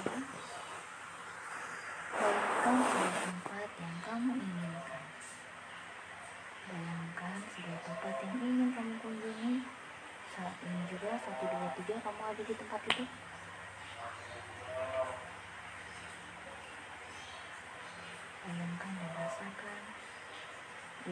Bayangkan 0.00 0.32
sebuah 2.80 3.12
tempat 3.20 3.68
yang 3.76 3.96
kamu 4.00 4.32
inginkan. 4.32 5.04
Bayangkan 6.72 7.36
sebuah 7.52 7.80
tempat 7.84 8.14
yang 8.24 8.36
ingin 8.40 8.72
kamu 8.72 8.96
kunjungi. 9.04 9.60
Saat 10.32 10.56
ini 10.64 10.88
juga, 10.88 11.20
satu, 11.20 11.44
dua, 11.44 11.68
tiga, 11.76 12.00
kamu 12.00 12.22
ada 12.32 12.40
di 12.40 12.54
tempat 12.56 12.80
itu. 12.88 13.04
Bayangkan 18.40 18.92
dan 18.96 19.12
rasakan 19.20 19.82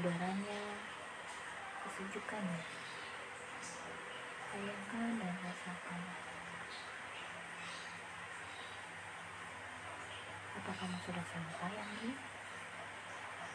udaranya, 0.01 0.65
kesejukannya. 1.85 2.63
Bayangkan 4.49 5.09
dan 5.21 5.35
rasakan. 5.45 6.28
Apa 10.59 10.75
kamu 10.75 10.99
sudah 11.07 11.23
sampai, 11.23 11.71
Anggi? 11.71 12.11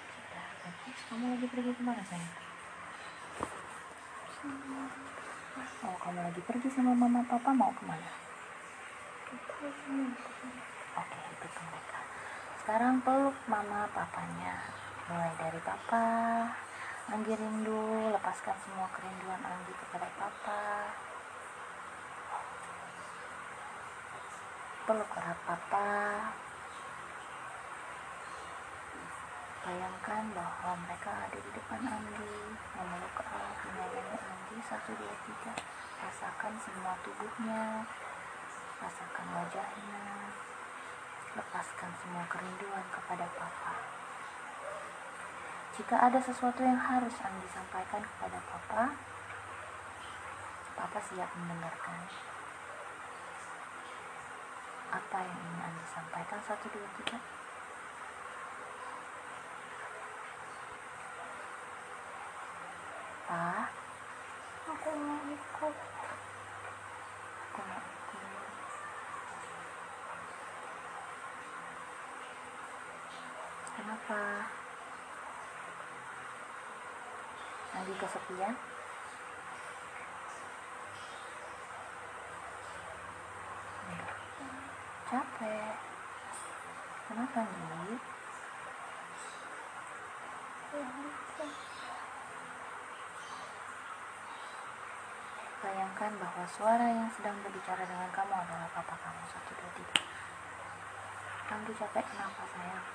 Sudah, 0.07 0.48
bagus. 0.63 0.98
Kamu 1.11 1.35
lagi 1.35 1.45
pergi 1.52 1.71
ke 1.75 1.84
mana, 1.84 1.99
sayang? 2.07 2.35
Oh, 5.84 5.95
kamu 5.99 6.20
lagi 6.23 6.41
pergi 6.47 6.67
sama 6.71 6.95
mama 6.95 7.27
papa 7.27 7.52
mau 7.52 7.75
ke 7.75 7.84
mana? 7.84 8.08
Oke, 10.95 11.20
itu 11.27 11.47
ke 11.52 11.61
mereka. 11.67 11.99
Sekarang 12.63 13.03
peluk 13.03 13.35
mama 13.52 13.83
papanya. 13.91 14.63
Mulai 15.11 15.35
dari 15.35 15.59
papa. 15.59 16.08
Anggi 17.11 17.35
rindu, 17.35 18.16
lepaskan 18.16 18.55
semua 18.63 18.88
kerinduan 18.95 19.44
Anggi 19.44 19.75
kepada 19.75 20.08
papa. 20.16 20.88
Peluk 24.88 25.11
erat 25.20 25.39
papa. 25.44 25.91
Bayangkan 29.64 30.28
bahwa 30.36 30.75
mereka 30.83 31.08
ada 31.23 31.39
di 31.39 31.52
depan 31.56 31.80
Anggi, 31.88 32.36
memeluk 32.75 33.16
erat, 33.16 33.58
menyayangi 33.64 34.20
Anggi 34.20 34.58
satu 34.59 34.92
dua 34.92 35.16
tiga. 35.23 35.55
Rasakan 36.03 36.53
semua 36.59 37.00
tubuhnya, 37.00 37.88
rasakan 38.83 39.28
wajahnya, 39.39 40.36
lepaskan 41.39 41.92
semua 42.03 42.28
kerinduan 42.28 42.83
kepada 42.92 43.23
Papa. 43.39 43.73
Jika 45.80 45.95
ada 46.11 46.20
sesuatu 46.20 46.59
yang 46.59 46.83
harus 46.83 47.16
Anggi 47.23 47.48
sampaikan 47.48 48.03
kepada 48.03 48.44
Papa, 48.44 49.00
Papa 50.75 51.00
siap 51.08 51.31
mendengarkan. 51.39 52.03
Apa 54.92 55.17
yang 55.23 55.39
ingin 55.39 55.72
Anggi 55.72 55.86
sampaikan? 55.88 56.44
Satu, 56.44 56.67
dua, 56.67 56.92
tiga. 57.00 57.16
Kenapa? 64.84 65.39
Lagi 77.72 77.94
kesepian? 77.95 78.56
Capek. 85.08 85.76
Kenapa 87.08 87.39
nih? 87.48 87.95
Bayangkan 95.63 96.11
bahwa 96.19 96.43
suara 96.43 96.91
yang 96.91 97.07
sedang 97.15 97.39
berbicara 97.39 97.87
dengan 97.87 98.11
kamu 98.11 98.35
adalah 98.35 98.67
papa 98.75 98.99
kamu. 98.99 99.23
Satu, 99.31 99.55
dua, 99.55 99.71
tiga. 99.79 100.03
Kamu 101.47 101.71
capek 101.71 102.03
kenapa 102.03 102.43
sayang? 102.51 102.87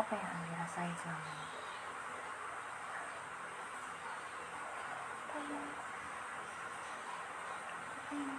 Apa 0.00 0.12
yang 0.16 0.30
Anggi 0.32 0.52
rasain 0.56 0.96
selama 0.96 1.28
ini? 1.28 1.48
Pengen 5.36 5.64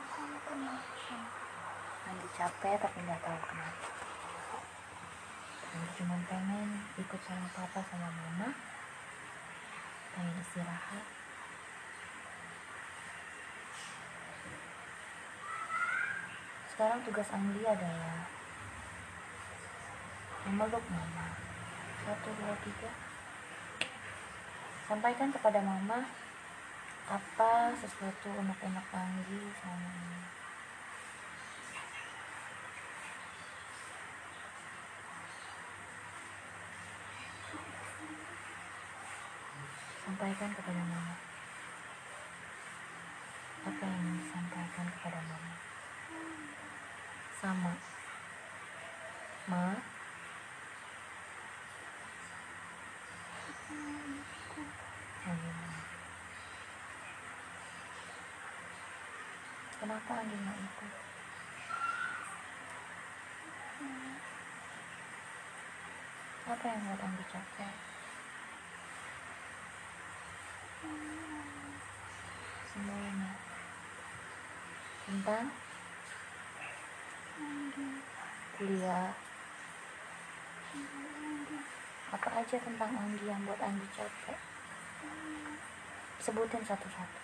kamu 0.10 0.38
capek 2.38 2.76
tapi 2.82 2.98
nggak 3.02 3.22
tahu 3.22 3.40
kenapa. 3.46 3.88
Anggi 5.74 5.90
cuma 5.98 6.16
pengen 6.26 6.70
ikut 6.98 7.22
sama 7.26 7.48
papa 7.54 7.82
sama 7.94 8.10
mama. 8.10 8.77
Pengen 10.18 10.42
istirahat. 10.42 11.06
Sekarang 16.74 17.06
tugas 17.06 17.30
Anggi 17.30 17.62
adalah 17.62 18.26
memeluk 20.50 20.82
mama. 20.90 21.38
Satu, 22.02 22.34
dua, 22.34 22.58
tiga. 22.66 22.90
Sampaikan 24.90 25.30
kepada 25.30 25.62
mama 25.62 26.10
apa 27.06 27.78
sesuatu 27.78 28.34
unek-unek 28.42 28.90
Anggi 28.90 29.54
sama 29.62 29.86
ini. 29.86 30.37
Sampaikan 40.18 40.50
kepada 40.50 40.82
mama. 40.82 41.14
Apa 43.70 43.86
yang 43.86 44.18
disampaikan 44.18 44.90
kepada 44.98 45.22
mama? 45.30 45.54
Sama. 47.38 47.74
Ma. 49.46 49.78
Kenapa 59.78 60.12
Anggi 60.18 60.38
mau 60.42 60.58
ikut? 60.58 60.94
Apa 66.50 66.66
yang 66.66 66.82
buat 66.90 67.02
Anggi 67.06 67.26
capek? 67.30 67.98
Semuanya. 72.78 73.34
Tentang 75.28 75.52
kuliah. 78.56 79.12
Apa 82.16 82.30
aja 82.40 82.56
tentang 82.56 82.96
Anggi 82.96 83.28
yang 83.28 83.44
buat 83.44 83.60
Anggi 83.60 83.84
capek? 83.92 84.40
Sebutin 86.24 86.64
satu-satu. 86.64 87.20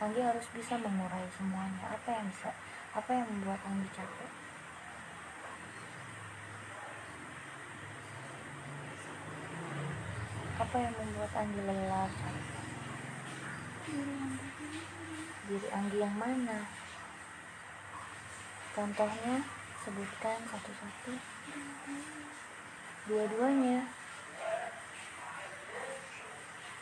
Anggi 0.00 0.24
harus 0.24 0.48
bisa 0.56 0.80
mengurai 0.80 1.28
semuanya. 1.36 2.00
Apa 2.00 2.16
yang 2.16 2.32
bisa? 2.32 2.48
Apa 2.96 3.10
yang 3.12 3.28
membuat 3.28 3.60
Anggi 3.60 3.92
capek? 3.92 4.30
Apa 10.64 10.76
yang 10.80 10.94
membuat 10.96 11.32
Anggi 11.36 11.60
lelah? 11.60 12.10
Diri 15.44 15.68
Anggi 15.76 15.98
yang 16.00 16.16
mana? 16.16 16.87
Contohnya, 18.78 19.42
sebutkan 19.82 20.38
satu-satu. 20.46 21.10
Dua-duanya. 23.10 23.90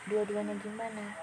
Dua-duanya 0.05 0.53
gimana? 0.61 1.17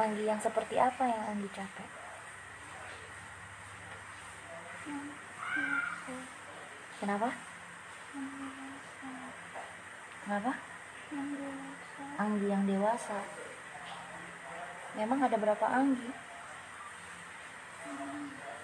Anggi 0.00 0.24
yang 0.24 0.40
seperti 0.40 0.80
apa 0.80 1.04
yang 1.04 1.28
Anggi 1.28 1.48
capek? 1.52 1.90
Kenapa? 7.04 7.28
Kenapa? 10.24 10.52
Anggi 12.16 12.46
yang 12.48 12.64
dewasa. 12.64 13.49
Memang 14.98 15.18
ada 15.22 15.36
berapa 15.38 15.66
Anggi? 15.68 16.10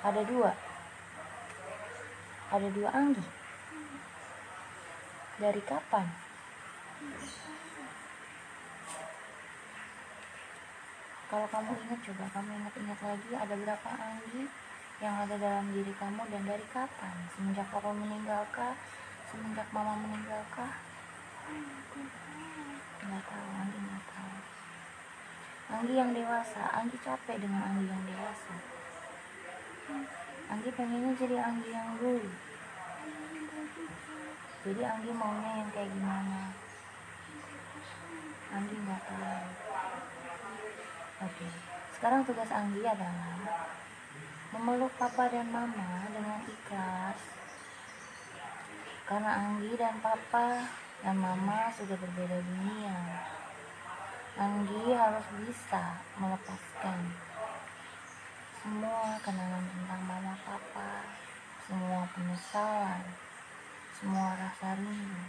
Ada 0.03 0.23
dua. 0.27 0.51
Ada 2.51 2.69
dua 2.73 2.89
Anggi. 2.91 3.27
Dari 5.37 5.63
kapan? 5.67 6.27
kalau 11.27 11.47
kamu 11.51 11.75
ingat 11.75 12.01
coba 12.07 12.25
kamu 12.39 12.51
ingat-ingat 12.55 13.01
lagi 13.03 13.31
ada 13.35 13.55
berapa 13.59 13.89
Anggi 13.99 14.47
yang 15.03 15.15
ada 15.27 15.35
dalam 15.35 15.67
diri 15.75 15.91
kamu 15.99 16.23
dan 16.31 16.43
dari 16.47 16.67
kapan 16.71 17.15
semenjak 17.35 17.67
papa 17.75 17.91
meninggalkah 17.91 18.79
semenjak 19.29 19.67
mama 19.75 19.99
meninggalkah 20.07 20.73
nggak 23.03 23.23
tahu 23.27 23.49
Anggi 23.59 23.79
Anggi 25.67 25.95
yang 25.99 26.11
dewasa. 26.15 26.63
Anggi 26.75 26.97
capek 27.03 27.37
dengan 27.43 27.63
Anggi 27.67 27.87
yang 27.91 28.05
dewasa. 28.07 28.55
Anggi 30.47 30.71
pengennya 30.75 31.13
jadi 31.19 31.37
Anggi 31.43 31.71
yang 31.75 31.99
dulu 31.99 32.31
jadi 34.67 34.83
Anggi 34.83 35.15
maunya 35.15 35.63
yang 35.63 35.71
kayak 35.71 35.95
gimana? 35.95 36.51
Anggi 38.51 38.75
nggak 38.83 39.03
tahu. 39.07 39.47
Oke. 41.23 41.47
Sekarang 41.95 42.27
tugas 42.27 42.51
Anggi 42.51 42.83
adalah 42.83 43.47
memeluk 44.51 44.91
papa 44.99 45.31
dan 45.31 45.47
mama 45.55 46.11
dengan 46.11 46.43
ikhlas. 46.51 47.19
Karena 49.07 49.31
Anggi 49.39 49.71
dan 49.79 50.03
papa 50.03 50.67
dan 50.99 51.15
mama 51.15 51.71
sudah 51.71 51.95
berbeda 51.95 52.43
dunia 52.43 52.99
Anggi 54.37 54.93
harus 54.93 55.25
bisa 55.49 55.97
melepaskan 56.21 57.09
semua 58.61 59.17
kenangan 59.25 59.65
tentang 59.65 60.03
mama 60.05 60.37
papa 60.45 61.09
semua 61.65 62.05
penyesalan 62.13 63.01
semua 63.97 64.37
rasa 64.37 64.77
rindu 64.77 65.25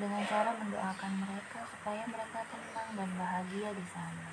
dengan 0.00 0.24
cara 0.24 0.56
mendoakan 0.56 1.12
mereka 1.28 1.60
supaya 1.76 2.08
mereka 2.08 2.40
tenang 2.48 2.88
dan 2.96 3.10
bahagia 3.20 3.76
di 3.76 3.84
sana. 3.92 4.32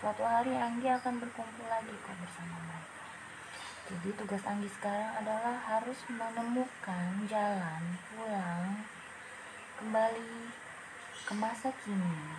Suatu 0.00 0.24
hari 0.24 0.56
Anggi 0.56 0.88
akan 0.88 1.20
berkumpul 1.20 1.68
lagi 1.68 1.92
kok 2.00 2.16
bersama 2.16 2.56
mereka. 2.64 3.04
Jadi 3.92 4.08
tugas 4.16 4.44
Anggi 4.48 4.72
sekarang 4.72 5.20
adalah 5.20 5.60
harus 5.68 6.00
menemukan 6.08 7.28
jalan 7.28 7.82
pulang 8.08 8.88
kembali 9.76 10.64
ke 11.24 11.32
masa 11.32 11.72
kini 11.80 12.36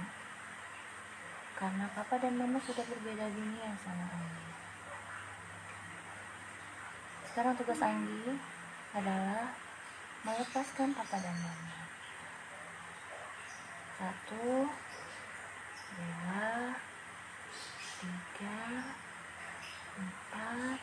karena 1.57 1.89
papa 1.89 2.21
dan 2.21 2.37
mama 2.37 2.61
sudah 2.61 2.85
berbeda 2.85 3.25
dunia 3.33 3.73
sama 3.81 4.05
Anggi. 4.13 4.45
Sekarang 7.25 7.57
tugas 7.57 7.81
Anggi 7.81 8.37
adalah 8.93 9.57
melepaskan 10.21 10.93
papa 10.93 11.17
dan 11.17 11.33
mama. 11.41 11.77
Satu, 13.97 14.69
dua, 15.97 16.77
tiga, 18.05 18.61
empat, 19.97 20.79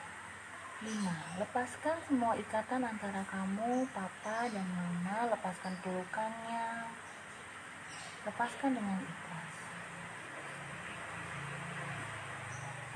lima. 0.83 1.17
Lepaskan 1.39 1.97
semua 2.11 2.35
ikatan 2.35 2.83
antara 2.83 3.23
kamu, 3.31 3.87
papa, 3.95 4.51
dan 4.51 4.67
mama. 4.75 5.31
Lepaskan 5.31 5.79
pelukannya. 5.87 6.91
Lepaskan 8.25 8.73
dengan 8.73 9.05
ikhlas. 9.05 9.53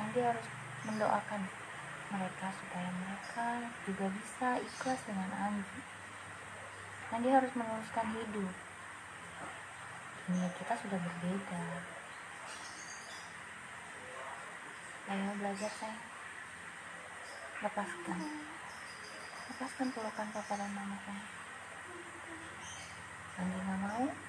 Nanti 0.01 0.19
harus 0.25 0.47
mendoakan 0.89 1.43
mereka 2.09 2.49
supaya 2.57 2.89
mereka 2.97 3.47
juga 3.85 4.07
bisa 4.09 4.49
ikhlas 4.57 5.01
dengan 5.05 5.29
Anggi. 5.37 5.81
Nanti 7.13 7.29
harus 7.29 7.53
meneruskan 7.53 8.09
hidup. 8.17 8.55
Dunia 10.25 10.49
kita 10.57 10.75
sudah 10.81 10.97
berbeda. 10.97 11.65
Ayo 15.13 15.29
belajar 15.37 15.73
sayang. 15.77 16.05
Lepaskan. 17.65 18.21
Lepaskan 19.53 19.89
pelukan 19.93 20.29
papa 20.33 20.55
dan 20.57 20.73
mama 20.73 20.97
sayang. 21.05 21.29
Anggi 23.45 23.59
nggak 23.61 23.81
mau? 23.85 24.28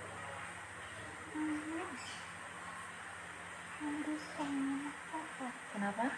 Kenapa? 5.79 6.11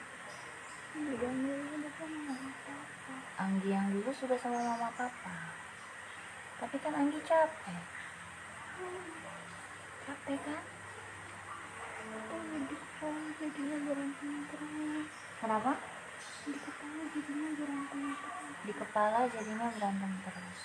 Anggi 3.38 3.70
yang 3.70 3.92
dulu 3.92 4.12
sudah 4.16 4.38
sama 4.40 4.58
mama 4.58 4.90
papa. 4.96 5.38
Tapi 6.64 6.76
kan 6.80 6.94
Anggi 6.96 7.20
capek. 7.28 7.84
Capek 10.08 10.40
kan? 10.42 10.64
Di 12.42 12.76
kepala 12.76 13.22
jadinya 13.38 13.78
terus. 13.86 15.08
Kenapa? 15.44 15.72
Di 16.42 16.58
kepala 16.58 17.04
jadinya 17.12 17.50
berantem 17.60 18.02
terus. 18.16 18.58
Di 18.66 18.74
kepala 18.74 19.20
jadinya 19.30 19.68
berantem 19.76 20.12
terus. 20.24 20.60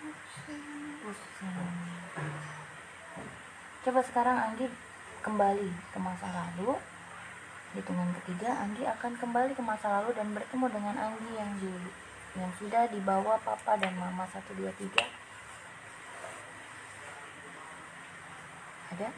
Pusing. 0.00 0.64
Pusing. 1.02 2.61
Coba 3.82 3.98
sekarang 3.98 4.38
Anggi 4.38 4.70
kembali 5.26 5.66
ke 5.90 5.98
masa 5.98 6.30
lalu. 6.30 6.78
Hitungan 7.74 8.14
ketiga, 8.22 8.54
Anggi 8.62 8.86
akan 8.86 9.18
kembali 9.18 9.58
ke 9.58 9.62
masa 9.66 9.98
lalu 9.98 10.14
dan 10.14 10.30
bertemu 10.30 10.70
dengan 10.70 10.94
Anggi 11.02 11.34
yang 11.34 11.50
dulu. 11.58 11.90
Yang 12.38 12.62
sudah 12.62 12.86
dibawa 12.86 13.42
papa 13.42 13.74
dan 13.82 13.98
mama 13.98 14.22
1, 14.30 14.38
2, 14.54 14.70
3. 14.70 15.02
Ada? 18.94 19.10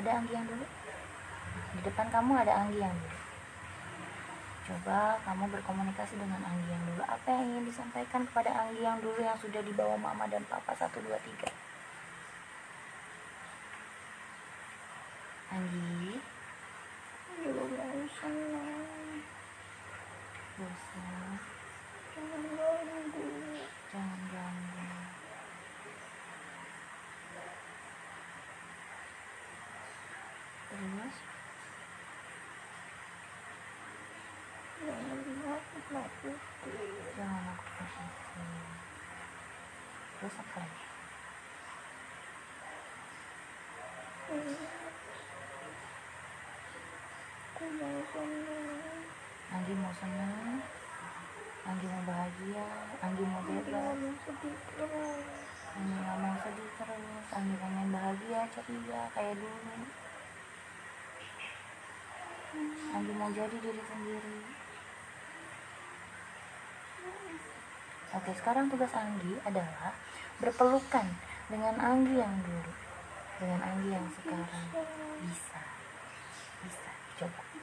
Ada 0.00 0.10
Anggi 0.16 0.32
yang 0.32 0.48
dulu? 0.48 0.64
Di 1.76 1.80
depan 1.84 2.08
kamu 2.08 2.40
ada 2.40 2.56
Anggi 2.56 2.80
yang 2.80 2.96
dulu. 2.96 3.20
Coba 4.64 5.20
kamu 5.28 5.44
berkomunikasi 5.52 6.16
dengan 6.16 6.40
Anggi 6.40 6.72
yang 6.72 6.84
dulu. 6.88 7.04
Apa 7.04 7.28
yang 7.36 7.52
ingin 7.52 7.68
disampaikan 7.68 8.24
kepada 8.32 8.64
Anggi 8.64 8.80
yang 8.80 8.96
dulu 9.04 9.20
yang 9.20 9.36
sudah 9.36 9.60
dibawa 9.60 10.00
mama 10.00 10.24
dan 10.24 10.40
papa 10.48 10.72
1, 10.72 10.88
2, 10.88 11.04
3? 11.04 11.65
Juga 15.56 15.88
bosan 17.40 18.36
lah. 18.52 19.16
bosan. 20.60 21.40
Jangan 22.12 22.44
ganggu. 22.60 23.24
Jangan 23.88 24.20
ganggu. 24.36 24.84
Terus, 30.68 31.16
Jangan 34.76 35.16
aku 35.56 35.78
nakutin. 35.88 36.36
jangan 37.16 37.44
aku 37.56 37.64
posisi. 37.80 38.44
Terus 40.20 40.36
apa 40.36 40.56
lagi 40.60 40.86
mau 44.26 44.42
senang. 44.42 44.86
Anggi 47.76 49.74
mau 49.76 49.92
senang, 50.00 50.64
Anggi 51.68 51.86
mau 51.92 52.02
bahagia, 52.08 52.64
Anggi 53.04 53.24
mau 53.28 53.44
bebas. 53.44 54.00
Anggi 55.76 55.92
gak 56.00 56.16
mau 56.24 56.36
sedih 56.40 56.70
terus, 56.80 57.26
Anggi 57.36 57.54
pengen 57.60 57.88
bahagia, 57.92 58.48
ceria 58.48 59.02
kayak 59.12 59.36
dulu. 59.36 59.76
Anggi 62.96 63.12
mau 63.12 63.28
jadi 63.36 63.56
diri 63.60 63.82
sendiri. 63.84 64.38
Oke, 68.16 68.32
sekarang 68.40 68.72
tugas 68.72 68.96
Anggi 68.96 69.36
adalah 69.44 69.92
berpelukan 70.40 71.12
dengan 71.52 71.76
Anggi 71.76 72.24
yang 72.24 72.40
dulu, 72.40 72.72
dengan 73.36 73.60
Anggi 73.60 73.88
yang 73.92 74.08
sekarang. 74.16 74.64
Bisa, 75.28 75.60
bisa, 76.64 76.92
coba. 77.20 77.55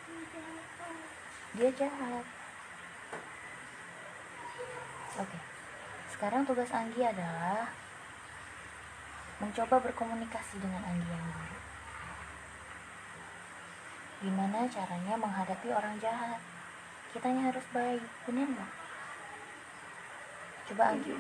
Dia 1.53 1.69
jahat. 1.77 2.25
Oke, 5.13 5.39
sekarang 6.09 6.41
tugas 6.49 6.73
Anggi 6.73 7.05
adalah 7.05 7.69
mencoba 9.37 9.77
berkomunikasi 9.85 10.57
dengan 10.57 10.81
Anggi 10.81 11.05
yang 11.05 11.25
dulu. 11.29 11.57
Gimana 14.25 14.65
caranya 14.65 15.13
menghadapi 15.13 15.69
orang 15.69 16.01
jahat? 16.01 16.41
Kitanya 17.13 17.53
harus 17.53 17.65
baik, 17.69 18.01
bener 18.25 18.49
nggak? 18.49 18.71
Coba 20.73 20.83
Anggi. 20.97 21.13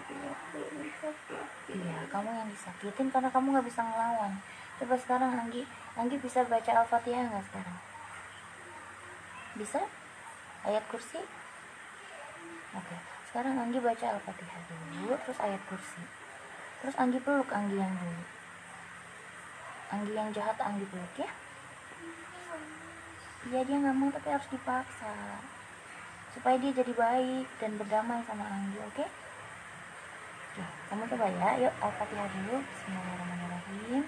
Iya, 1.69 1.97
kamu 2.09 2.29
yang 2.33 2.49
disakitin 2.49 3.13
karena 3.13 3.29
kamu 3.29 3.53
nggak 3.53 3.67
bisa 3.69 3.85
ngelawan. 3.85 4.33
Coba 4.81 4.95
sekarang 4.97 5.31
Anggi, 5.37 5.61
Anggi 5.93 6.17
bisa 6.17 6.41
baca 6.49 6.71
Al-Fatihah 6.81 7.29
nggak 7.29 7.45
sekarang? 7.53 7.92
Bisa? 9.57 9.81
Ayat 10.63 10.83
kursi? 10.89 11.19
Oke, 12.73 12.97
sekarang 13.29 13.59
Anggi 13.59 13.77
baca 13.77 14.05
Al-Fatihah 14.17 14.61
dulu, 14.69 15.13
terus 15.27 15.39
ayat 15.41 15.61
kursi. 15.69 16.01
Terus 16.81 16.95
Anggi 16.97 17.19
peluk 17.21 17.49
Anggi 17.53 17.77
yang 17.77 17.93
dulu. 17.93 18.23
Anggi 19.93 20.11
yang 20.17 20.29
jahat 20.33 20.57
Anggi 20.57 20.89
peluk 20.89 21.13
ya 21.21 21.29
iya 23.51 23.59
dia 23.67 23.75
nggak 23.75 23.97
mau 23.99 24.07
tapi 24.07 24.27
harus 24.31 24.47
dipaksa 24.47 25.13
supaya 26.31 26.55
dia 26.57 26.71
jadi 26.71 26.93
baik 26.95 27.47
dan 27.59 27.75
berdamai 27.75 28.23
sama 28.23 28.47
Anggi 28.47 28.79
oke 28.79 29.05
oke 30.55 30.63
kamu 30.87 31.03
coba 31.11 31.27
ya 31.27 31.49
yuk 31.67 31.73
al-fatihah 31.83 32.29
dulu 32.31 32.57
Bismillahirrahmanirrahim 32.63 34.03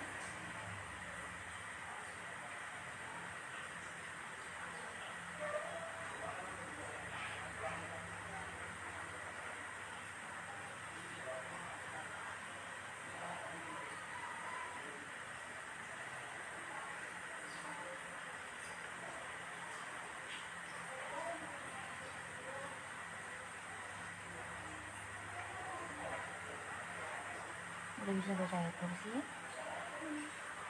udah 28.05 28.21
bisa 28.21 28.37
baca 28.37 28.57
ayat 28.61 28.75
kursi 28.77 29.07
ya? 29.17 29.23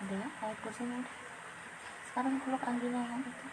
udah 0.08 0.18
ya 0.24 0.30
ayat 0.40 0.58
kursinya 0.64 1.04
udah. 1.04 1.16
Sekarang 2.08 2.40
peluk 2.40 2.64
Angginya 2.64 3.02
yang 3.12 3.28
itu. 3.28 3.48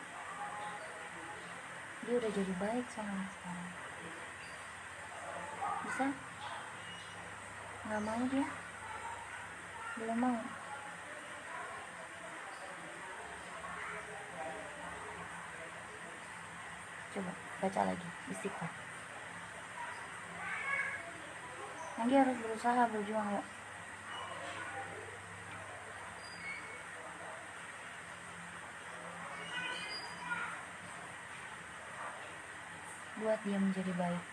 Dia 2.06 2.14
udah 2.22 2.30
jadi 2.30 2.52
baik 2.62 2.86
soalnya 2.94 3.26
sekarang. 3.26 3.70
Bisa? 5.82 6.06
Nggak 7.90 8.02
mau 8.06 8.22
dia? 8.30 8.46
Belum 9.98 10.18
mau? 10.22 10.38
Coba 17.18 17.32
baca 17.34 17.80
lagi 17.82 18.08
istighfar. 18.30 18.70
Anggi 21.98 22.14
harus 22.14 22.36
berusaha 22.46 22.82
berjuang 22.86 23.26
yuk 23.34 23.46
buat 33.22 33.38
dia 33.46 33.54
menjadi 33.54 33.94
baik. 33.94 34.24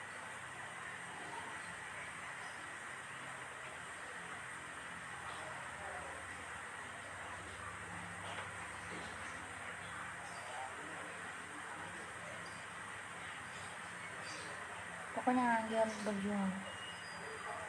Pokoknya 15.14 15.46
Anggi 15.62 15.76
harus 15.78 15.98
berjuang 16.02 16.52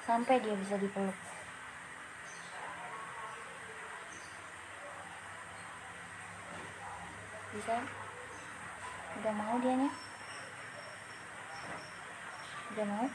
sampai 0.09 0.41
dia 0.41 0.57
bisa 0.57 0.81
dipeluk. 0.81 1.19
Bisa? 7.53 7.77
Udah 9.21 9.33
mau 9.37 9.61
dianya 9.61 10.10
udah 12.81 12.89
mau? 12.97 13.07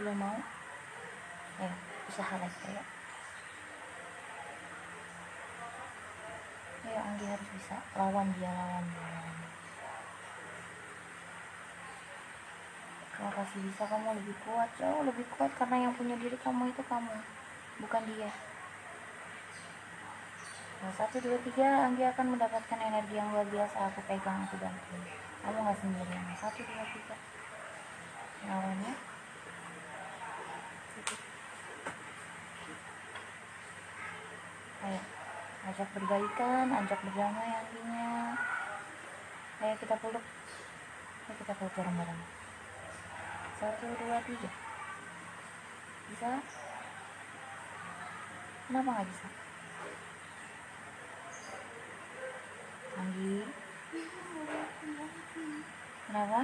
Belum 0.00 0.16
mau? 0.16 0.38
Ayo 1.60 1.68
usaha 2.08 2.34
lagi 2.40 2.60
ayo 2.64 2.80
Anggi 6.96 7.28
harus 7.28 7.48
bisa. 7.52 7.76
Lawan 7.92 8.32
dia 8.40 8.48
lawan 8.48 8.88
dia 8.88 9.04
lawan 9.04 9.36
kalau 13.20 13.36
kasih 13.36 13.60
bisa 13.60 13.84
kamu 13.84 14.16
lebih 14.16 14.32
kuat 14.48 14.72
jauh 14.80 15.04
lebih 15.04 15.28
kuat 15.36 15.52
karena 15.60 15.76
yang 15.76 15.92
punya 15.92 16.16
diri 16.16 16.40
kamu 16.40 16.72
itu 16.72 16.80
kamu 16.88 17.12
bukan 17.84 18.02
dia. 18.16 18.32
Nah, 20.80 20.88
satu, 20.96 21.20
dua, 21.20 21.36
tiga, 21.44 21.84
Anggi 21.84 22.08
akan 22.08 22.32
mendapatkan 22.32 22.80
energi 22.80 23.20
yang 23.20 23.28
luar 23.28 23.44
biasa. 23.52 23.92
Aku 23.92 24.00
pegang, 24.08 24.48
aku 24.48 24.56
bantu. 24.56 24.96
Kamu 25.40 25.58
nggak 25.64 25.78
sendirian. 25.80 26.24
Satu, 26.36 26.60
dua, 26.60 26.84
tiga. 26.92 27.16
Lawannya. 28.44 28.94
Ayo, 34.80 35.00
ajak 35.68 35.88
berbaikan, 35.96 36.66
ajak 36.72 37.00
berdamai 37.04 37.50
Angginya. 37.56 38.36
Ayo 39.60 39.74
kita 39.80 39.96
peluk. 39.96 40.24
Ayo 41.28 41.34
kita 41.40 41.52
peluk 41.56 41.74
bareng-bareng. 41.76 42.20
Satu, 43.60 43.86
dua, 43.96 44.18
tiga. 44.24 44.50
Bisa? 46.12 46.30
Kenapa 48.68 48.88
nggak 48.92 49.08
bisa? 49.08 49.28
Anggi 53.00 53.40
Kenapa? 56.10 56.42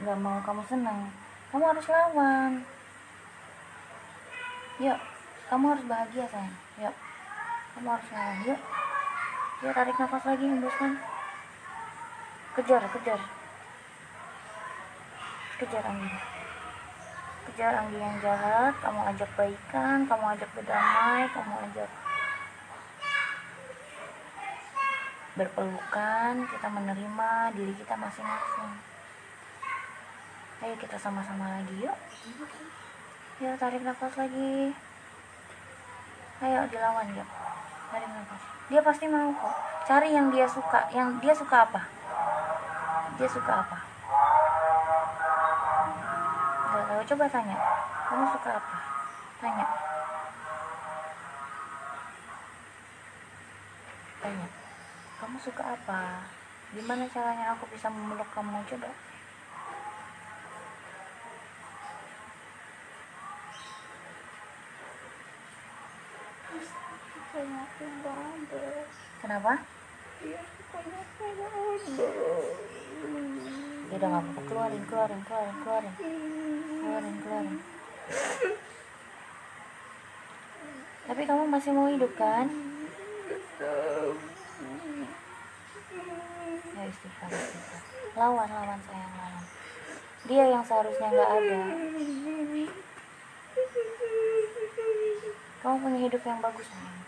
Gak 0.00 0.18
mau 0.18 0.38
kamu 0.42 0.62
senang. 0.66 1.06
Kamu 1.54 1.64
harus 1.70 1.86
lawan. 1.86 2.52
Yuk 4.80 4.98
Kamu 5.46 5.64
harus 5.70 5.84
bahagia 5.86 6.24
sayang. 6.26 6.56
Yuk 6.82 6.94
Kamu 7.76 7.88
harus 7.94 8.08
lawan. 8.10 8.36
Yuk. 8.48 8.60
Yuk 9.60 9.72
tarik 9.76 9.96
nafas 10.00 10.24
lagi 10.26 10.44
hembuskan 10.50 10.98
Kejar, 12.58 12.82
kejar. 12.90 13.20
Kejar 15.62 15.84
Anggi. 15.86 16.10
Kejar 17.46 17.72
Anggi 17.78 17.98
yang 18.02 18.16
jahat. 18.18 18.74
Kamu 18.82 19.00
ajak 19.14 19.30
baikan 19.38 20.08
Kamu 20.10 20.24
ajak 20.34 20.50
berdamai 20.58 21.30
Kamu 21.30 21.54
ajak 21.70 22.09
berpelukan, 25.38 26.32
kita 26.50 26.66
menerima 26.66 27.30
diri 27.54 27.74
kita 27.78 27.94
masing-masing. 27.94 28.72
Ayo 30.60 30.74
kita 30.76 30.96
sama-sama 30.98 31.56
lagi 31.56 31.86
yuk. 31.86 31.96
Yuk 33.40 33.54
tarik 33.56 33.80
nafas 33.80 34.12
lagi. 34.18 34.74
Ayo 36.42 36.60
dilawan 36.68 37.08
yuk. 37.14 37.28
Tarik 37.94 38.10
nafas. 38.10 38.42
Dia 38.68 38.80
pasti 38.82 39.06
mau 39.06 39.30
kok. 39.32 39.56
Cari 39.88 40.12
yang 40.12 40.28
dia 40.28 40.44
suka. 40.44 40.90
Yang 40.92 41.08
dia 41.24 41.34
suka 41.34 41.56
apa? 41.64 41.80
Dia 43.16 43.28
suka 43.30 43.52
apa? 43.64 43.78
Gak 46.70 46.84
tahu. 46.86 47.02
Coba 47.14 47.24
tanya. 47.30 47.56
Kamu 48.10 48.24
suka 48.36 48.50
apa? 48.60 48.76
Tanya. 49.40 49.66
Tanya 54.20 54.59
kamu 55.30 55.46
suka 55.46 55.62
apa? 55.62 56.26
Gimana 56.74 57.06
caranya 57.06 57.54
aku 57.54 57.62
bisa 57.70 57.86
memeluk 57.86 58.26
kamu? 58.34 58.66
Coba. 58.66 58.90
Kenapa? 69.22 69.54
Ada. 69.54 70.42
Ya 73.86 73.94
udah 73.94 74.08
nggak 74.10 74.22
apa-apa. 74.26 74.40
Keluarin, 74.50 74.82
keluarin, 74.90 75.20
keluarin, 75.22 75.56
keluarin, 75.62 75.94
keluarin, 76.82 77.16
keluarin. 77.22 77.56
Tapi 81.06 81.22
kamu 81.22 81.42
masih 81.46 81.70
mau 81.70 81.86
hidup 81.86 82.18
kan? 82.18 82.50
Ya 86.80 86.88
istighfar, 86.88 87.28
istighfar. 87.28 87.80
Lawan, 88.16 88.48
lawan 88.48 88.80
sayang, 88.88 89.12
lawan. 89.20 89.44
Dia 90.24 90.44
yang 90.48 90.64
seharusnya 90.64 91.12
nggak 91.12 91.28
ada. 91.28 91.60
Kamu 95.60 95.76
punya 95.76 95.98
hidup 96.08 96.22
yang 96.24 96.40
bagus 96.40 96.64
sayang. 96.72 97.04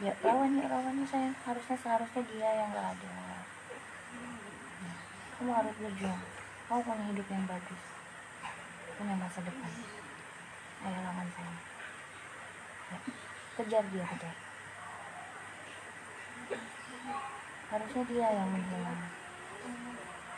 Ya 0.00 0.12
lawan 0.24 0.56
ya 0.56 0.72
lawannya 0.72 1.04
sayang. 1.04 1.36
Harusnya 1.44 1.76
seharusnya 1.76 2.22
dia 2.32 2.48
yang 2.64 2.72
nggak 2.72 2.96
ada. 2.96 3.12
Kamu 5.36 5.52
harus 5.52 5.76
berjuang. 5.76 6.22
Kamu 6.64 6.80
punya 6.80 7.04
hidup 7.12 7.26
yang 7.28 7.44
bagus. 7.44 7.82
Punya 8.96 9.14
masa 9.20 9.44
depan. 9.44 9.72
Ayo 10.80 10.98
lawan 11.04 11.28
sayang. 11.36 11.60
Ya, 12.88 12.98
kejar 13.60 13.84
dia 13.92 14.04
kejar. 14.16 14.36
Harusnya 17.68 18.02
dia 18.08 18.28
yang 18.32 18.48
menghilang 18.48 19.00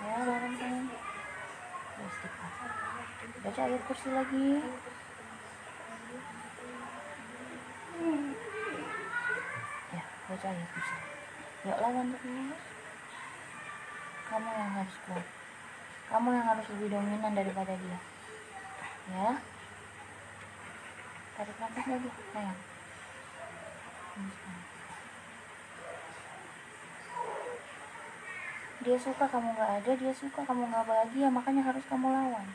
ya 0.00 0.16
lawan 0.26 0.54
sayang 0.58 0.88
Ya, 2.00 2.08
istighfar 2.08 2.52
baca 3.44 3.60
ayat 3.68 3.82
kursi 3.84 4.08
lagi. 4.08 4.48
Ya 9.92 10.02
baca 10.32 10.46
ayat 10.48 10.68
kursi. 10.72 10.96
Yuk 11.68 11.78
lawan 11.84 12.06
terus 12.16 12.60
kamu 14.32 14.48
yang 14.48 14.72
harus 14.80 14.96
kuat. 15.04 15.26
Kamu 16.08 16.28
yang 16.32 16.46
harus 16.48 16.66
lebih 16.72 16.88
dominan 16.88 17.32
daripada 17.36 17.74
dia. 17.76 17.98
Ya. 19.12 19.28
Tarik 21.36 21.56
nafas 21.60 21.84
lagi. 21.84 22.10
Sayang 22.32 22.60
dia 28.80 28.96
suka 28.96 29.28
kamu 29.28 29.52
nggak 29.52 29.72
ada 29.84 29.92
dia 29.92 30.12
suka 30.16 30.40
kamu 30.40 30.64
nggak 30.72 30.86
bahagia 30.88 31.28
makanya 31.28 31.62
harus 31.68 31.84
kamu 31.84 32.08
lawan. 32.08 32.46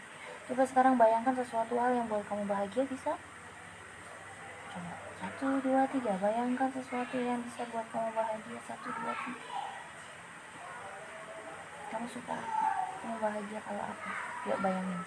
Coba 0.49 0.63
sekarang 0.65 0.97
bayangkan 0.97 1.37
sesuatu 1.37 1.77
hal 1.77 1.93
yang 1.93 2.09
buat 2.09 2.25
kamu 2.25 2.49
bahagia 2.49 2.85
bisa. 2.89 3.13
Coba 4.73 4.93
satu 5.21 5.61
dua 5.61 5.85
tiga. 5.93 6.17
Bayangkan 6.17 6.69
sesuatu 6.73 7.17
yang 7.21 7.41
bisa 7.45 7.61
buat 7.69 7.85
kamu 7.93 8.09
bahagia. 8.17 8.59
Satu 8.65 8.87
dua 8.89 9.13
tiga. 9.21 9.45
Kamu 11.93 12.07
suka 12.09 12.37
kamu 13.05 13.15
bahagia 13.21 13.59
kalau 13.61 13.83
apa? 13.85 14.09
Yuk 14.49 14.59
bayangin. 14.65 15.01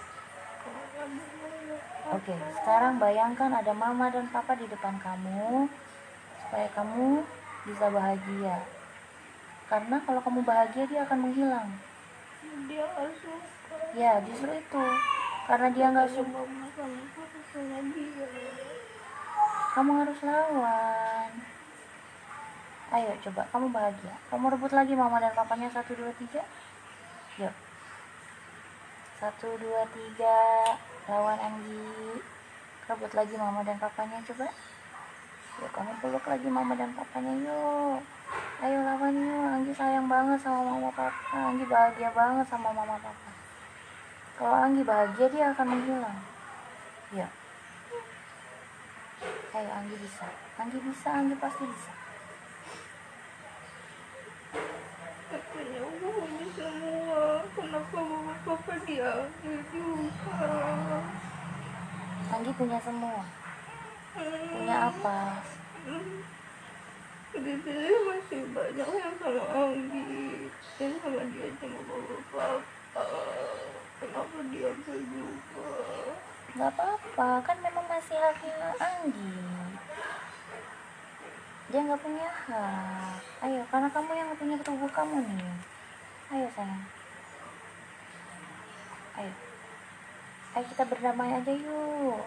Oke, 2.09 2.35
sekarang 2.63 2.97
bayangkan 3.03 3.51
ada 3.53 3.73
mama 3.75 4.09
dan 4.09 4.31
papa 4.31 4.55
di 4.55 4.65
depan 4.71 4.97
kamu 5.03 5.67
supaya 6.47 6.69
kamu 6.73 7.27
bisa 7.69 7.87
bahagia. 7.93 8.78
Karena 9.69 9.97
kalau 10.01 10.21
kamu 10.25 10.41
bahagia 10.49 10.89
dia 10.89 11.05
akan 11.05 11.19
menghilang. 11.29 11.69
dia 12.65 12.85
nggak 12.89 13.13
suka 13.21 13.77
Ya, 13.93 14.21
justru 14.25 14.51
itu. 14.57 14.85
Karena 15.49 15.69
dia 15.73 15.87
nggak 15.93 16.09
suka, 16.13 16.41
kamu 19.77 19.93
harus 20.05 20.19
lawan. 20.25 21.31
Ayo 22.89 23.13
coba, 23.21 23.43
kamu 23.53 23.67
bahagia. 23.69 24.15
Kamu 24.33 24.49
rebut 24.49 24.73
lagi 24.73 24.97
mama 24.97 25.21
dan 25.21 25.37
papanya 25.37 25.69
satu 25.69 25.93
dua 25.93 26.09
tiga. 26.17 26.43
Yuk. 27.37 27.55
Satu 29.21 29.49
dua 29.61 29.85
tiga. 29.93 30.41
Lawan 31.07 31.39
Anggi. 31.39 32.25
Rebut 32.89 33.13
lagi 33.13 33.35
mama 33.37 33.61
dan 33.63 33.77
papanya 33.77 34.19
coba. 34.25 34.49
Yuk 35.61 35.71
kamu 35.77 35.93
peluk 36.01 36.25
lagi 36.25 36.49
mama 36.49 36.73
dan 36.73 36.91
papanya 36.97 37.33
yuk. 37.37 38.01
Ayo 38.59 38.79
lawan 38.83 39.15
yuk. 39.15 39.55
Anggi 39.55 39.71
sayang 39.71 40.11
banget 40.11 40.43
sama 40.43 40.67
mama 40.67 40.91
papa. 40.91 41.39
Anggi 41.55 41.63
bahagia 41.63 42.11
banget 42.11 42.47
sama 42.51 42.75
mama 42.75 42.99
papa. 42.99 43.31
Kalau 44.35 44.57
Anggi 44.67 44.83
bahagia 44.83 45.27
dia 45.31 45.55
akan 45.55 45.67
menghilang. 45.79 46.19
Yuk. 47.15 47.31
Ayo 49.55 49.71
Anggi 49.71 49.97
bisa. 50.03 50.27
Anggi 50.59 50.79
bisa, 50.83 51.09
Anggi 51.15 51.35
pasti 51.39 51.65
bisa. 51.71 51.93
katanya 55.29 55.85
ini 55.85 56.47
semua 56.57 57.45
kenapa 57.53 57.99
mama 58.01 58.35
papa 58.49 58.75
diambil 58.89 59.61
juga 59.69 60.49
Anggi 62.33 62.51
punya 62.57 62.79
semua. 62.81 63.23
Punya 64.19 64.77
apa? 64.89 65.19
Di 67.37 67.55
sini 67.61 67.91
masih 68.09 68.43
banyak 68.57 68.89
yang 68.89 69.15
sama 69.21 69.45
Anggi 69.53 70.07
yang 70.81 70.95
sama 71.03 71.23
dia 71.29 71.49
cuma 71.61 71.81
bapak 71.85 72.61
papa 72.95 73.21
kenapa 74.01 74.39
diambil 74.49 74.99
juga 75.13 75.69
Gak 76.59 76.75
apa-apa, 76.75 77.45
kan 77.45 77.57
memang 77.61 77.85
masih 77.87 78.17
haknya 78.17 78.73
Anggi. 78.81 79.37
Dia 81.69 81.81
nggak 81.85 82.01
punya 82.01 82.25
hak. 82.25 83.21
Ayo, 83.45 83.61
karena 83.69 83.89
kamu 83.93 84.13
yang 84.17 84.33
punya 84.33 84.57
tubuh 84.65 84.89
kamu 84.89 85.29
nih. 85.29 85.55
Ayo 86.33 86.49
sayang. 86.57 86.85
Ayo. 89.21 89.33
Ayo 90.57 90.65
kita 90.73 90.89
berdamai 90.89 91.37
aja 91.37 91.53
yuk. 91.53 92.25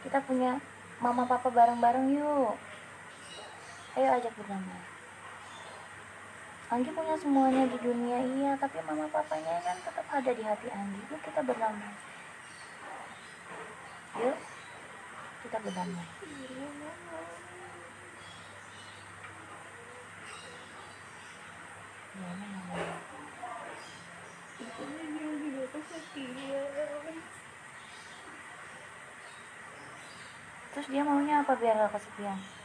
Kita 0.00 0.24
punya 0.24 0.56
mama 0.98 1.28
papa 1.28 1.52
bareng-bareng 1.52 2.08
yuk. 2.16 2.56
Ayo 3.98 4.14
ajak 4.14 4.30
berdamai. 4.38 4.82
Anggi 6.70 6.94
punya 6.94 7.18
semuanya 7.18 7.66
di 7.66 7.78
dunia 7.82 8.22
iya, 8.22 8.54
tapi 8.54 8.78
mama 8.86 9.10
papanya 9.10 9.58
kan 9.66 9.74
tetap 9.82 10.06
ada 10.06 10.30
di 10.30 10.42
hati 10.46 10.70
Anggi. 10.70 11.02
Yuk 11.10 11.18
kita 11.26 11.42
berdamai. 11.42 11.90
Yuk, 14.22 14.38
kita 15.42 15.58
berdamai. 15.66 16.06
Terus 30.70 30.86
dia 30.86 31.02
maunya 31.02 31.42
apa 31.42 31.58
biar 31.58 31.74
gak 31.74 31.98
kesepian? 31.98 32.57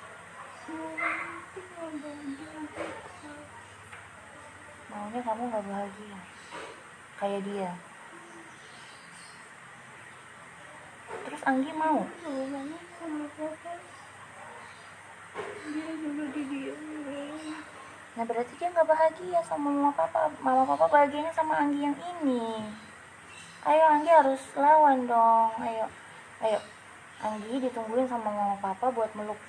Maunya 4.93 5.19
kamu 5.19 5.43
gak 5.51 5.65
bahagia. 5.67 6.19
Kayak 7.19 7.41
dia. 7.43 7.71
Terus 11.27 11.41
Anggi 11.43 11.71
mau? 11.75 12.07
Nah 18.13 18.23
berarti 18.23 18.53
dia 18.55 18.69
gak 18.71 18.87
bahagia 18.87 19.39
sama 19.43 19.67
mama 19.67 19.91
papa. 19.91 20.31
Mama 20.39 20.63
papa 20.63 20.85
bahagianya 20.87 21.35
sama 21.35 21.59
Anggi 21.59 21.83
yang 21.83 21.97
ini. 21.97 22.63
Ayo 23.67 23.83
Anggi 23.87 24.11
harus 24.11 24.41
lawan 24.55 25.07
dong. 25.07 25.51
Ayo, 25.59 25.91
ayo. 26.43 26.59
Anggi 27.23 27.55
ditungguin 27.63 28.07
sama 28.07 28.31
mama 28.31 28.55
papa 28.59 28.91
buat 28.91 29.07
meluk, 29.15 29.39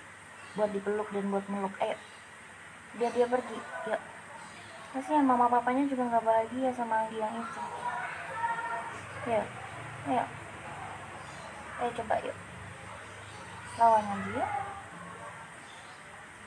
buat 0.54 0.70
dipeluk 0.70 1.08
dan 1.10 1.26
buat 1.30 1.46
meluk. 1.50 1.74
Ayo, 1.82 1.98
biar 2.98 3.10
dia 3.10 3.26
pergi. 3.26 3.58
Yuk. 3.90 4.02
Kasihan 4.94 5.26
mama 5.26 5.50
papanya 5.50 5.82
juga 5.90 6.06
gak 6.06 6.22
bahagia 6.22 6.70
sama 6.70 7.02
Anggi 7.02 7.18
yang 7.18 7.34
itu. 7.34 7.62
Yuk, 9.26 9.46
ayo. 10.10 10.24
Ayo 11.82 11.90
coba 11.98 12.14
yuk. 12.22 12.36
Lawan 13.82 14.06
Anggi 14.06 14.30
yuk. 14.38 14.50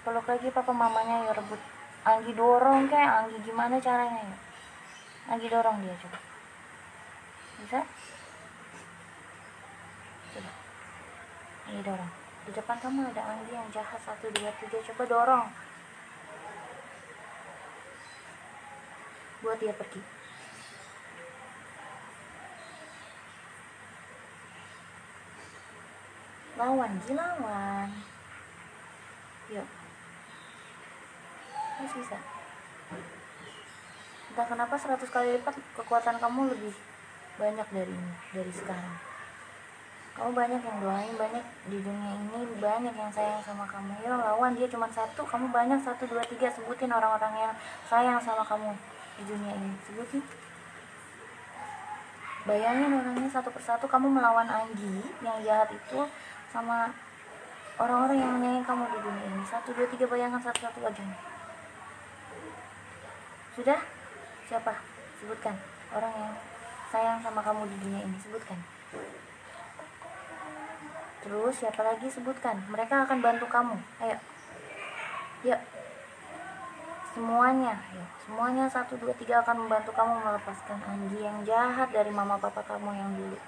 Peluk 0.07 0.25
lagi 0.31 0.47
papa 0.55 0.71
mamanya 0.71 1.27
yuk 1.27 1.35
rebut. 1.43 1.61
Anggi 2.07 2.31
dorong 2.31 2.87
kayak 2.87 3.27
Anggi 3.27 3.37
gimana 3.43 3.75
caranya 3.83 4.23
yuk. 4.23 4.41
Anggi 5.27 5.47
dorong 5.51 5.83
dia 5.83 5.95
coba. 5.99 6.19
Bisa? 7.59 7.79
Coba. 10.31 10.51
Anggi 11.67 11.83
dorong. 11.83 12.26
Di 12.47 12.55
depan 12.55 12.79
kamu 12.79 13.12
ada 13.12 13.27
Anggi 13.27 13.51
yang 13.51 13.67
jahat 13.75 13.99
satu 14.07 14.31
dua 14.31 14.47
tiga 14.55 14.79
coba 14.79 15.03
dorong. 15.03 15.47
Buat 19.43 19.60
dia 19.60 19.75
pergi. 19.75 19.99
Lawan, 26.55 26.91
Gi 27.03 27.13
lawan. 27.19 27.89
Yuk. 29.51 29.67
Masih 31.83 31.99
bisa. 31.99 32.17
Entah 34.31 34.47
kenapa 34.47 34.79
100 34.79 35.03
kali 35.03 35.36
lipat 35.36 35.55
kekuatan 35.75 36.15
kamu 36.15 36.47
lebih 36.55 36.73
banyak 37.36 37.67
dari 37.75 37.91
ini, 37.91 38.13
dari 38.31 38.51
sekarang. 38.55 39.16
Kamu 40.17 40.34
banyak 40.34 40.58
yang 40.65 40.77
doain, 40.82 41.13
banyak 41.13 41.45
di 41.69 41.77
dunia 41.77 42.17
ini 42.17 42.41
banyak 42.58 42.89
yang 42.89 43.12
sayang 43.13 43.38
sama 43.45 43.69
kamu. 43.69 43.93
Ya 44.01 44.17
lawan 44.17 44.58
dia 44.58 44.65
cuma 44.65 44.89
satu, 44.89 45.21
kamu 45.21 45.53
banyak 45.53 45.77
satu 45.77 46.10
dua 46.10 46.25
tiga 46.25 46.49
sebutin 46.49 46.89
orang-orang 46.89 47.38
yang 47.38 47.53
sayang 47.86 48.17
sama 48.17 48.41
kamu 48.41 48.73
di 49.21 49.23
dunia 49.30 49.53
ini. 49.53 49.77
Sebutin. 49.86 50.25
Bayangin 52.49 52.97
orangnya 52.97 53.30
satu 53.30 53.53
persatu 53.53 53.86
kamu 53.86 54.17
melawan 54.17 54.49
Anggi 54.49 55.06
yang 55.21 55.38
jahat 55.45 55.69
itu 55.69 56.01
sama 56.49 56.89
orang-orang 57.77 58.17
yang 58.17 58.32
menyayangi 58.41 58.65
kamu 58.65 58.84
di 58.89 58.99
dunia 59.06 59.25
ini. 59.38 59.43
Satu 59.45 59.69
dua 59.77 59.86
tiga 59.86 60.10
bayangkan 60.10 60.41
satu-satu 60.41 60.82
aja. 60.82 61.06
Sudah? 63.53 63.80
Siapa? 64.49 64.73
Sebutkan 65.21 65.53
orang 65.93 66.13
yang 66.17 66.34
sayang 66.89 67.21
sama 67.21 67.45
kamu 67.45 67.69
di 67.69 67.77
dunia 67.86 68.01
ini. 68.01 68.17
Sebutkan. 68.17 68.58
Terus 71.27 71.59
siapa 71.59 71.83
lagi 71.83 72.07
sebutkan? 72.07 72.55
Mereka 72.71 73.03
akan 73.03 73.19
bantu 73.19 73.51
kamu. 73.51 73.75
Ayo. 73.99 74.15
Yuk. 75.43 75.59
Semuanya, 77.11 77.75
ayo. 77.91 78.05
Semuanya 78.23 78.71
satu 78.71 78.95
dua 78.95 79.11
tiga 79.19 79.43
akan 79.43 79.67
membantu 79.67 79.91
kamu 79.91 80.23
melepaskan 80.23 80.79
Anggi 80.87 81.19
yang 81.19 81.43
jahat 81.43 81.91
dari 81.91 82.15
mama 82.15 82.39
papa 82.39 82.63
kamu 82.63 82.95
yang 82.95 83.11
dulu. 83.11 83.39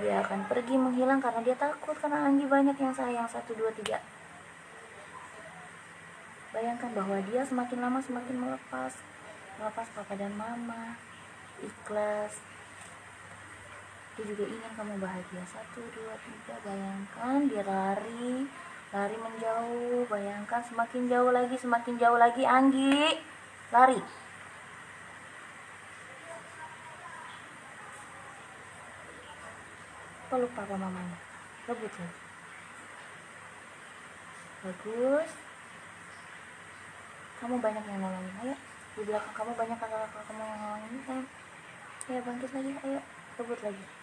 dia 0.00 0.24
akan 0.24 0.48
pergi 0.48 0.80
menghilang 0.80 1.20
karena 1.20 1.44
dia 1.44 1.52
takut 1.52 1.92
karena 2.00 2.24
Anggi 2.24 2.48
banyak 2.48 2.74
yang 2.80 2.96
sayang 2.96 3.28
satu 3.28 3.52
dua 3.52 3.68
tiga 3.76 4.00
bayangkan 6.52 6.92
bahwa 6.92 7.16
dia 7.32 7.42
semakin 7.48 7.78
lama 7.80 7.98
semakin 8.04 8.36
melepas 8.36 8.92
melepas 9.56 9.86
papa 9.96 10.14
dan 10.20 10.36
mama 10.36 11.00
ikhlas 11.64 12.36
dia 14.12 14.24
juga 14.28 14.44
ingin 14.44 14.72
kamu 14.76 15.00
bahagia. 15.00 15.42
Satu 15.48 15.80
dua 15.96 16.12
tiga 16.20 16.54
bayangkan 16.60 17.48
dia 17.48 17.64
lari 17.64 18.44
lari 18.92 19.16
menjauh. 19.16 20.04
Bayangkan 20.04 20.60
semakin 20.68 21.08
jauh 21.08 21.32
lagi 21.32 21.56
semakin 21.56 21.94
jauh 21.96 22.18
lagi 22.20 22.44
Anggi. 22.44 23.16
Lari. 23.72 24.00
Peluk 30.28 30.52
papa 30.52 30.74
mamanya. 30.76 31.16
Rebut 31.68 31.92
ya? 31.92 32.08
Bagus. 34.60 35.30
Kamu 37.40 37.56
banyak 37.58 37.84
yang 37.88 38.00
nolongin. 38.00 38.36
Ayo 38.44 38.56
di 38.92 39.08
belakang 39.08 39.32
kamu 39.32 39.52
banyak 39.56 39.78
kakak-kakak 39.80 40.22
kamu 40.28 40.40
yang 40.44 40.60
nolongin. 40.60 40.92
Ayo. 41.08 41.24
Ayo 42.12 42.20
bangkit 42.28 42.50
lagi. 42.52 42.72
Ayo 42.84 43.00
rebut 43.38 43.60
lagi 43.64 44.01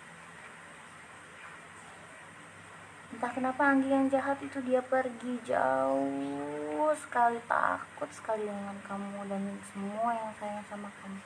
entah 3.19 3.35
kenapa 3.35 3.75
Anggi 3.75 3.91
yang 3.91 4.07
jahat 4.07 4.39
itu 4.39 4.63
dia 4.63 4.79
pergi. 4.79 5.43
Jauh 5.43 6.87
sekali 6.95 7.35
takut 7.51 8.07
sekali 8.15 8.47
dengan 8.47 8.79
kamu 8.87 9.27
dan 9.27 9.43
semua 9.75 10.15
yang 10.15 10.31
sayang 10.39 10.63
sama 10.71 10.87
kamu. 11.03 11.19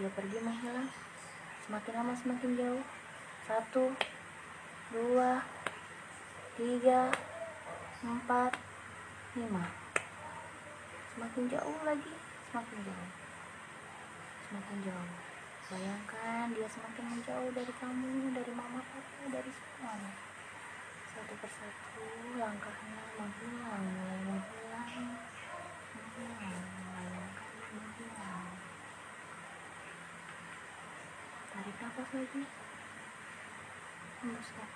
Dia 0.00 0.08
pergi 0.08 0.40
menghilang 0.40 0.88
semakin 1.68 1.92
lama 2.00 2.16
semakin 2.16 2.50
jauh. 2.56 2.84
Satu 3.44 3.92
dua 4.88 5.44
tiga 6.56 7.12
empat 8.00 8.56
lima. 9.36 9.68
Semakin 11.12 11.44
jauh 11.44 11.78
lagi 11.84 12.14
semakin 12.48 12.78
jauh. 12.88 13.10
Semakin 14.48 14.78
jauh. 14.88 15.12
Bayangkan 15.68 16.56
dia 16.56 16.68
semakin 16.72 17.04
menjauh 17.04 17.52
dari 17.52 17.72
kamu 17.76 18.32
dari 18.32 18.52
mama 18.56 18.80
papa 18.80 19.28
dari 19.28 19.52
semuanya 19.52 20.29
satu 21.20 21.36
persatu 21.36 22.04
langkahnya 22.40 22.96
menghilang 23.20 23.84
mulai 23.92 24.20
menghilang 24.24 24.88
menghilang 25.92 26.64
bayangkan 26.96 27.52
menghilang. 27.76 28.48
Tarik 31.52 31.76
nafas 31.76 32.08
lagi. 32.16 32.42
Hembuskan 34.24 34.68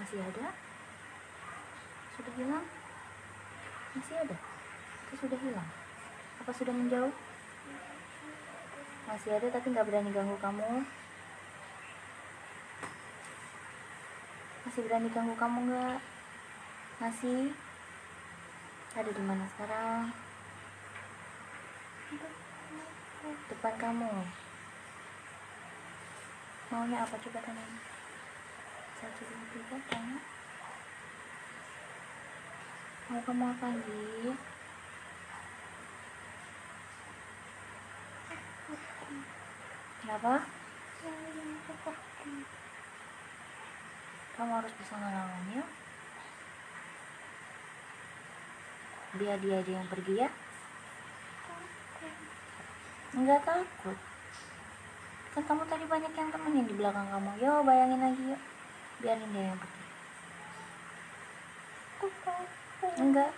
masih 0.00 0.20
ada? 0.24 0.46
Sudah 2.16 2.32
hilang? 2.40 2.66
Masih 3.92 4.16
ada? 4.24 4.36
Atau 5.04 5.16
sudah 5.20 5.38
hilang? 5.44 5.68
Apa 6.40 6.50
sudah 6.56 6.72
menjauh 6.72 7.12
masih 9.14 9.30
ada 9.30 9.46
tapi 9.46 9.70
nggak 9.70 9.86
berani 9.86 10.10
ganggu 10.10 10.34
kamu. 10.42 10.82
Masih 14.66 14.80
berani 14.90 15.06
ganggu 15.14 15.38
kamu 15.38 15.58
nggak? 15.70 15.98
Masih? 16.98 17.54
Ada 18.98 19.10
di 19.14 19.22
mana 19.22 19.46
sekarang? 19.54 20.10
Depan 23.54 23.74
kamu. 23.78 24.12
Maunya 26.74 26.98
apa 27.06 27.14
coba 27.14 27.38
tanya? 27.38 27.66
Satu 28.98 29.22
dua 29.30 29.46
tiga 29.54 29.78
tanya. 29.94 30.18
Mau 33.14 33.22
kamu 33.22 33.44
apa 33.46 33.66
lagi 33.78 34.34
kenapa 40.14 40.46
kamu 44.38 44.52
harus 44.62 44.72
bisa 44.78 44.94
ngelawannya 44.94 45.62
biar 49.18 49.38
dia 49.42 49.56
aja 49.58 49.72
yang 49.74 49.90
pergi 49.90 50.14
ya 50.22 50.30
Enggak 53.14 53.46
takut. 53.46 53.94
Kan 55.38 55.42
kamu 55.46 55.62
tadi 55.70 55.86
banyak 55.86 56.12
yang 56.18 56.34
temenin 56.34 56.66
di 56.66 56.74
belakang 56.74 57.06
kamu. 57.14 57.30
Yo, 57.38 57.62
bayangin 57.62 58.02
lagi 58.02 58.22
yuk. 58.26 58.42
Biarin 58.98 59.30
dia 59.30 59.54
yang 59.54 59.58
pergi. 59.62 59.82
Enggak. 62.98 63.30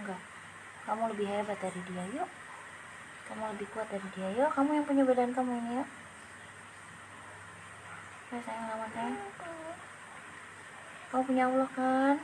Enggak. 0.00 0.20
Kamu 0.88 1.02
lebih 1.12 1.28
hebat 1.28 1.60
dari 1.60 1.80
dia, 1.84 2.04
yuk. 2.16 2.28
Kamu 3.26 3.42
lebih 3.54 3.66
kuat 3.74 3.90
dari 3.90 4.08
dia, 4.14 4.28
yuk. 4.38 4.50
Kamu 4.54 4.70
yang 4.76 4.86
punya 4.86 5.02
badan 5.02 5.34
kamu 5.34 5.52
ini, 5.58 5.70
yuk. 5.82 5.88
Ayo 8.26 8.40
sayang 8.42 8.66
lama 8.70 8.86
sayang. 8.90 9.18
Kamu 11.10 11.22
punya 11.22 11.44
Allah 11.46 11.68
kan? 11.70 12.16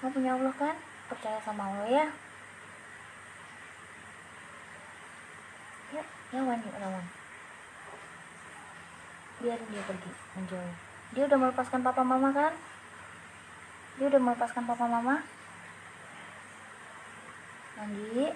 Kamu 0.00 0.10
punya 0.12 0.30
Allah 0.36 0.54
kan? 0.56 0.76
Percaya 1.08 1.38
sama 1.44 1.62
Allah 1.68 1.88
ya. 1.88 2.06
Yuk, 5.96 6.06
lawan 6.36 6.60
yuk 6.60 6.76
lawan. 6.76 7.06
Biarin 9.40 9.68
dia 9.72 9.82
pergi 9.88 10.12
menjauh. 10.36 10.74
Dia 11.16 11.22
udah 11.26 11.38
melepaskan 11.40 11.80
papa 11.80 12.02
mama 12.04 12.28
kan? 12.30 12.52
Dia 13.96 14.06
udah 14.12 14.20
melepaskan 14.20 14.64
papa 14.68 14.84
mama? 14.84 15.24
Andi, 17.80 18.28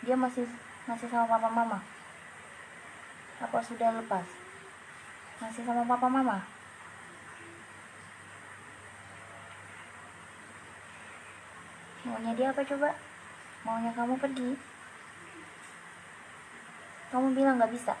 dia 0.00 0.16
masih 0.16 0.48
masih 0.88 1.08
sama 1.12 1.28
papa 1.28 1.48
mama? 1.52 1.78
Apa 3.40 3.58
sudah 3.60 3.92
lepas? 4.00 4.24
Masih 5.40 5.62
sama 5.64 5.84
papa 5.84 6.08
mama? 6.08 6.40
Maunya 12.04 12.32
dia 12.32 12.48
apa 12.48 12.64
coba? 12.64 12.96
Maunya 13.64 13.92
kamu 13.92 14.16
pergi? 14.16 14.56
Kamu 17.12 17.36
bilang 17.36 17.60
nggak 17.60 17.72
bisa. 17.76 17.92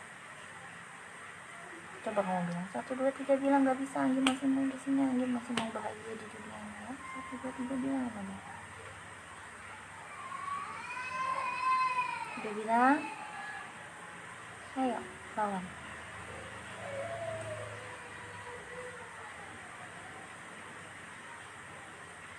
Coba 2.00 2.20
kamu 2.24 2.40
bilang 2.48 2.66
satu 2.72 2.96
dua 2.96 3.12
tiga 3.12 3.36
bilang 3.36 3.60
nggak 3.68 3.76
bisa. 3.76 4.08
Anggi 4.08 4.24
masih 4.24 4.48
mau 4.48 4.64
di 4.64 4.78
sini. 4.80 5.04
Anggi 5.04 5.26
masih 5.28 5.52
mau 5.52 5.68
bahagia 5.68 6.12
di 6.16 6.26
dunia 6.32 6.56
ini. 6.64 6.96
Satu 6.96 7.32
dua 7.44 7.52
tiga 7.60 7.74
bilang 7.76 8.08
apa 8.08 8.20
Udah 12.40 12.56
bilang? 12.56 12.96
Ayo 14.80 14.96
lawan. 15.36 15.64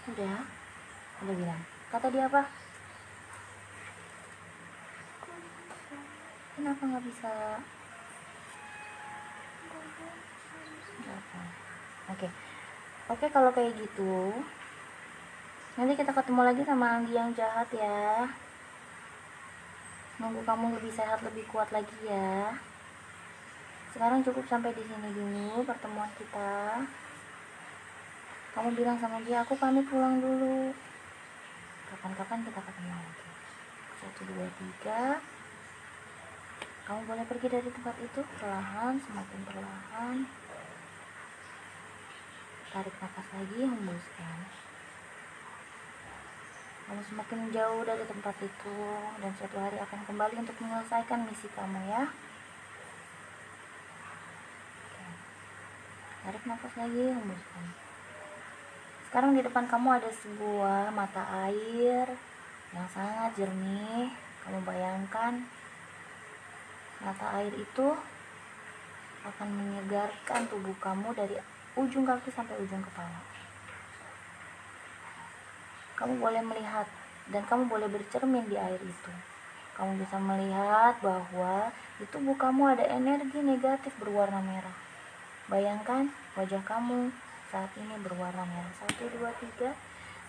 Udah? 0.09 0.39
Udah 1.21 1.35
bilang. 1.37 1.61
Kata 1.93 2.09
dia 2.09 2.25
apa? 2.25 2.49
Kenapa 6.57 6.81
nggak 6.81 7.05
bisa? 7.05 7.33
Nggak 10.97 11.17
apa. 11.21 11.41
Oke. 12.09 12.27
Oke 13.13 13.25
kalau 13.29 13.53
kayak 13.53 13.77
gitu. 13.77 14.33
Nanti 15.77 15.93
kita 15.93 16.09
ketemu 16.09 16.41
lagi 16.41 16.65
sama 16.65 16.97
Anggi 16.97 17.13
yang 17.13 17.29
jahat 17.37 17.69
ya. 17.69 18.33
Nunggu 20.21 20.45
kamu 20.45 20.77
lebih 20.77 20.93
sehat, 20.93 21.25
lebih 21.25 21.49
kuat 21.49 21.73
lagi 21.73 21.97
ya. 22.05 22.53
Sekarang 23.89 24.21
cukup 24.21 24.45
sampai 24.45 24.69
di 24.77 24.85
sini 24.85 25.09
dulu 25.17 25.65
pertemuan 25.65 26.13
kita. 26.13 26.85
Kamu 28.53 28.69
bilang 28.77 29.01
sama 29.01 29.17
dia, 29.25 29.41
aku 29.41 29.57
pamit 29.57 29.89
pulang 29.89 30.21
dulu. 30.21 30.69
Kapan-kapan 31.89 32.45
kita 32.45 32.61
ketemu 32.61 32.93
lagi. 32.93 33.29
Satu, 33.97 34.21
dua, 34.29 34.47
tiga. 34.61 35.01
Kamu 36.85 37.01
boleh 37.09 37.25
pergi 37.25 37.47
dari 37.49 37.69
tempat 37.73 37.95
itu 37.97 38.21
perlahan, 38.37 39.01
semakin 39.01 39.41
perlahan. 39.41 40.15
Tarik 42.69 42.95
nafas 43.01 43.27
lagi, 43.33 43.59
hembuskan. 43.65 44.37
Kamu 46.87 47.01
semakin 47.07 47.39
jauh 47.53 47.81
dari 47.85 48.03
tempat 48.07 48.35
itu 48.41 48.77
dan 49.21 49.31
suatu 49.37 49.57
hari 49.59 49.77
akan 49.81 49.99
kembali 50.07 50.35
untuk 50.41 50.57
menyelesaikan 50.61 51.27
misi 51.27 51.47
kamu 51.53 51.79
ya. 51.91 52.03
Oke. 54.85 55.05
Tarik 56.25 56.43
nafas 56.47 56.73
lagi, 56.77 57.05
hembuskan. 57.11 57.65
Sekarang 59.11 59.31
di 59.35 59.41
depan 59.43 59.67
kamu 59.67 59.87
ada 59.99 60.11
sebuah 60.11 60.95
mata 60.95 61.23
air 61.49 62.07
yang 62.71 62.87
sangat 62.87 63.35
jernih 63.35 64.07
kamu 64.47 64.63
bayangkan 64.63 65.43
mata 67.03 67.25
air 67.37 67.51
itu 67.53 67.87
akan 69.21 69.49
menyegarkan 69.53 70.49
tubuh 70.49 70.73
kamu 70.81 71.13
dari 71.13 71.35
ujung 71.77 72.07
kaki 72.07 72.31
sampai 72.33 72.57
ujung 72.57 72.81
kepala 72.81 73.30
kamu 76.01 76.17
boleh 76.17 76.41
melihat 76.41 76.89
dan 77.29 77.45
kamu 77.45 77.69
boleh 77.69 77.85
bercermin 77.93 78.49
di 78.49 78.57
air 78.57 78.81
itu. 78.81 79.13
Kamu 79.77 80.01
bisa 80.01 80.17
melihat 80.17 80.97
bahwa 80.97 81.69
di 82.01 82.09
tubuh 82.09 82.33
kamu 82.33 82.73
ada 82.73 82.89
energi 82.89 83.37
negatif 83.37 83.93
berwarna 84.01 84.41
merah. 84.41 84.73
Bayangkan 85.45 86.09
wajah 86.33 86.65
kamu 86.65 87.13
saat 87.53 87.69
ini 87.77 87.93
berwarna 88.01 88.49
merah. 88.49 88.73
Satu 88.81 89.05
dua 89.13 89.29
tiga. 89.37 89.77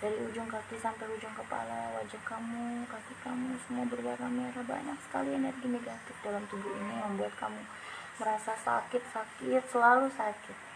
Dari 0.03 0.19
ujung 0.19 0.51
kaki 0.51 0.83
sampai 0.83 1.07
ujung 1.15 1.31
kepala 1.31 1.95
wajah 1.95 2.19
kamu 2.27 2.83
kaki 2.91 3.15
kamu 3.25 3.57
semua 3.65 3.89
berwarna 3.89 4.29
merah. 4.29 4.61
Banyak 4.61 4.99
sekali 5.09 5.33
energi 5.33 5.73
negatif 5.73 6.15
dalam 6.21 6.45
tubuh 6.53 6.69
ini 6.69 7.01
membuat 7.01 7.33
kamu 7.41 7.65
merasa 8.21 8.53
sakit 8.61 9.03
sakit 9.09 9.63
selalu 9.73 10.13
sakit 10.13 10.72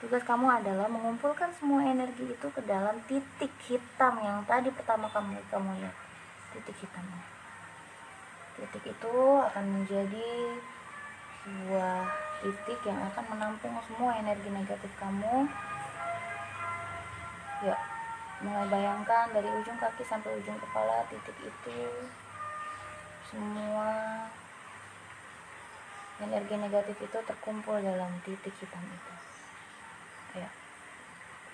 tugas 0.00 0.24
kamu 0.24 0.48
adalah 0.48 0.88
mengumpulkan 0.88 1.52
semua 1.60 1.84
energi 1.84 2.24
itu 2.24 2.48
ke 2.48 2.64
dalam 2.64 2.96
titik 3.04 3.52
hitam 3.68 4.16
yang 4.24 4.40
tadi 4.48 4.72
pertama 4.72 5.04
kamu 5.12 5.36
kamu 5.52 5.76
lihat. 5.76 5.96
Titik 6.56 6.76
hitamnya. 6.80 7.24
Titik 8.56 8.96
itu 8.96 9.14
akan 9.44 9.64
menjadi 9.76 10.56
sebuah 11.44 12.08
titik 12.40 12.80
yang 12.88 12.96
akan 13.12 13.24
menampung 13.36 13.76
semua 13.84 14.16
energi 14.16 14.48
negatif 14.48 14.88
kamu. 14.96 15.44
Ya 17.60 17.76
mulai 18.40 18.64
bayangkan 18.72 19.28
dari 19.36 19.52
ujung 19.52 19.76
kaki 19.76 20.00
sampai 20.00 20.32
ujung 20.40 20.56
kepala 20.56 21.04
titik 21.12 21.36
itu 21.44 21.80
semua 23.28 23.92
energi 26.24 26.56
negatif 26.56 26.96
itu 27.04 27.18
terkumpul 27.20 27.76
dalam 27.84 28.08
titik 28.24 28.56
hitam 28.56 28.80
itu 28.80 29.19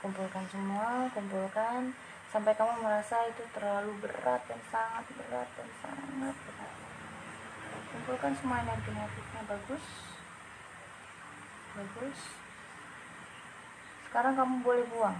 kumpulkan 0.06 0.46
semua 0.54 1.10
kumpulkan 1.10 1.90
sampai 2.30 2.54
kamu 2.54 2.78
merasa 2.78 3.26
itu 3.26 3.42
terlalu 3.50 3.90
berat 3.98 4.38
dan 4.46 4.60
sangat 4.70 5.02
berat 5.18 5.50
dan 5.58 5.66
sangat 5.82 6.36
berat. 6.46 6.74
Kumpulkan 7.90 8.32
semua 8.38 8.62
energi 8.62 8.94
negatifnya 8.94 9.42
bagus. 9.50 9.84
Bagus. 11.74 12.18
Sekarang 14.06 14.38
kamu 14.38 14.54
boleh 14.62 14.86
buang. 14.94 15.18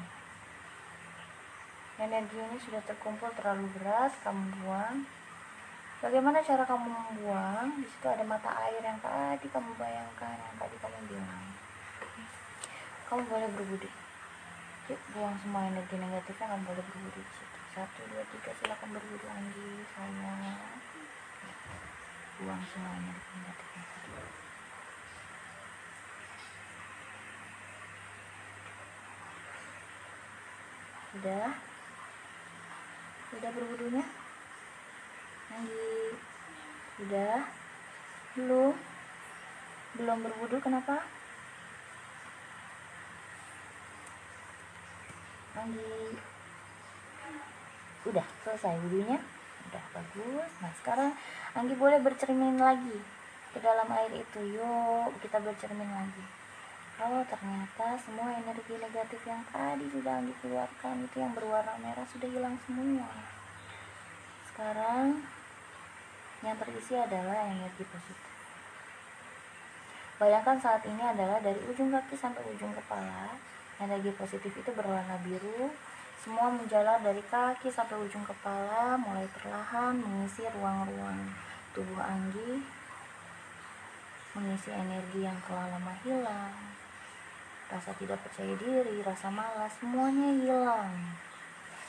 Energi 1.98 2.38
ini 2.38 2.58
sudah 2.62 2.82
terkumpul 2.86 3.34
terlalu 3.34 3.66
berat 3.74 4.14
kamu 4.22 4.54
buang. 4.62 5.02
Bagaimana 5.98 6.38
cara 6.46 6.62
kamu 6.62 6.86
membuang? 6.86 7.74
Di 7.82 7.90
situ 7.90 8.06
ada 8.06 8.22
mata 8.22 8.54
air 8.62 8.78
yang 8.78 9.02
tadi 9.02 9.50
kamu 9.50 9.74
bayangkan 9.74 10.38
yang 10.38 10.56
tadi 10.62 10.76
kamu 10.78 10.98
bilang. 11.10 11.46
Kamu 13.10 13.22
boleh 13.26 13.50
berbudi 13.50 14.05
yuk 14.86 15.02
buang 15.10 15.34
semua 15.42 15.66
energi 15.66 15.98
negatifnya 15.98 16.46
kamu 16.46 16.62
boleh 16.62 16.84
berbudi 16.86 17.18
di 17.18 17.32
situ. 17.34 17.58
Satu 17.74 18.00
dua 18.06 18.22
tiga 18.30 18.50
silakan 18.54 18.88
berbudi 18.94 19.26
lagi 19.26 19.70
saya. 19.98 20.54
Buang 22.38 22.62
semua 22.70 22.92
energi 22.94 23.34
negatifnya. 23.34 23.84
Sudah 31.10 31.48
sudah 33.26 33.50
berwudunya 33.50 34.04
lagi 35.50 35.90
sudah 36.94 37.34
belum? 38.38 38.74
Belum 39.96 40.18
berwudu 40.22 40.60
kenapa 40.60 41.15
lagi 45.56 46.20
udah 48.06 48.26
selesai 48.44 48.76
wudunya 48.86 49.18
udah 49.72 49.84
bagus. 49.96 50.50
Nah 50.62 50.72
sekarang 50.78 51.10
Anggi 51.56 51.74
boleh 51.74 51.98
bercermin 52.04 52.60
lagi 52.60 53.00
ke 53.50 53.58
dalam 53.64 53.88
air 53.96 54.12
itu. 54.12 54.40
Yuk 54.60 55.16
kita 55.24 55.40
bercermin 55.40 55.88
lagi. 55.88 56.24
Kalau 57.00 57.24
ternyata 57.24 57.96
semua 58.00 58.36
energi 58.36 58.76
negatif 58.76 59.20
yang 59.24 59.40
tadi 59.48 59.88
sudah 59.88 60.20
dikeluarkan 60.20 61.04
itu 61.04 61.16
yang 61.20 61.32
berwarna 61.32 61.76
merah 61.80 62.04
sudah 62.08 62.28
hilang 62.28 62.56
semua 62.64 63.36
sekarang 64.56 65.20
yang 66.40 66.56
terisi 66.56 66.96
adalah 66.96 67.44
energi 67.44 67.84
positif. 67.84 68.32
Bayangkan 70.16 70.56
saat 70.56 70.80
ini 70.88 71.04
adalah 71.04 71.36
dari 71.44 71.60
ujung 71.68 71.92
kaki 71.92 72.16
sampai 72.16 72.40
ujung 72.56 72.72
kepala 72.72 73.36
energi 73.82 74.10
positif 74.16 74.52
itu 74.52 74.70
berwarna 74.72 75.20
biru 75.24 75.72
semua 76.22 76.50
menjalar 76.50 76.98
dari 77.04 77.22
kaki 77.26 77.70
sampai 77.70 77.96
ujung 78.02 78.24
kepala 78.26 78.98
mulai 78.98 79.28
perlahan 79.30 79.94
mengisi 80.00 80.42
ruang-ruang 80.56 81.32
tubuh 81.76 82.00
Anggi 82.02 82.62
mengisi 84.36 84.70
energi 84.72 85.24
yang 85.24 85.38
telah 85.48 85.70
lama 85.70 85.94
hilang 86.04 86.76
rasa 87.66 87.90
tidak 87.98 88.22
percaya 88.22 88.54
diri, 88.62 89.02
rasa 89.02 89.26
malas, 89.26 89.74
semuanya 89.82 90.30
hilang. 90.38 90.94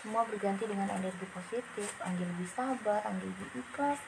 Semua 0.02 0.26
berganti 0.26 0.66
dengan 0.66 0.90
energi 0.90 1.26
positif, 1.30 1.90
Anggi 2.02 2.26
lebih 2.26 2.50
sabar, 2.50 3.06
Anggi 3.06 3.30
lebih 3.30 3.62
ikhlas, 3.62 4.02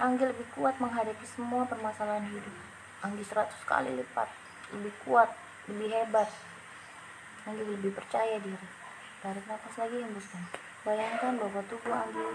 Anggi 0.00 0.24
lebih 0.24 0.46
kuat 0.56 0.80
menghadapi 0.80 1.26
semua 1.28 1.68
permasalahan 1.68 2.24
hidup. 2.32 2.56
Anggi 3.04 3.24
100 3.28 3.52
kali 3.68 3.92
lipat, 3.92 4.28
lebih 4.72 4.94
kuat, 5.04 5.28
lebih 5.68 5.92
hebat. 5.92 6.28
Anggi 7.44 7.64
lebih 7.64 7.92
percaya 7.92 8.36
diri. 8.40 8.68
Tarik 9.20 9.44
nafas 9.48 9.74
lagi, 9.80 10.00
hembuskan. 10.00 10.44
Bayangkan 10.84 11.40
bahwa 11.40 11.60
tubuh 11.68 11.94
Anggi 11.94 12.30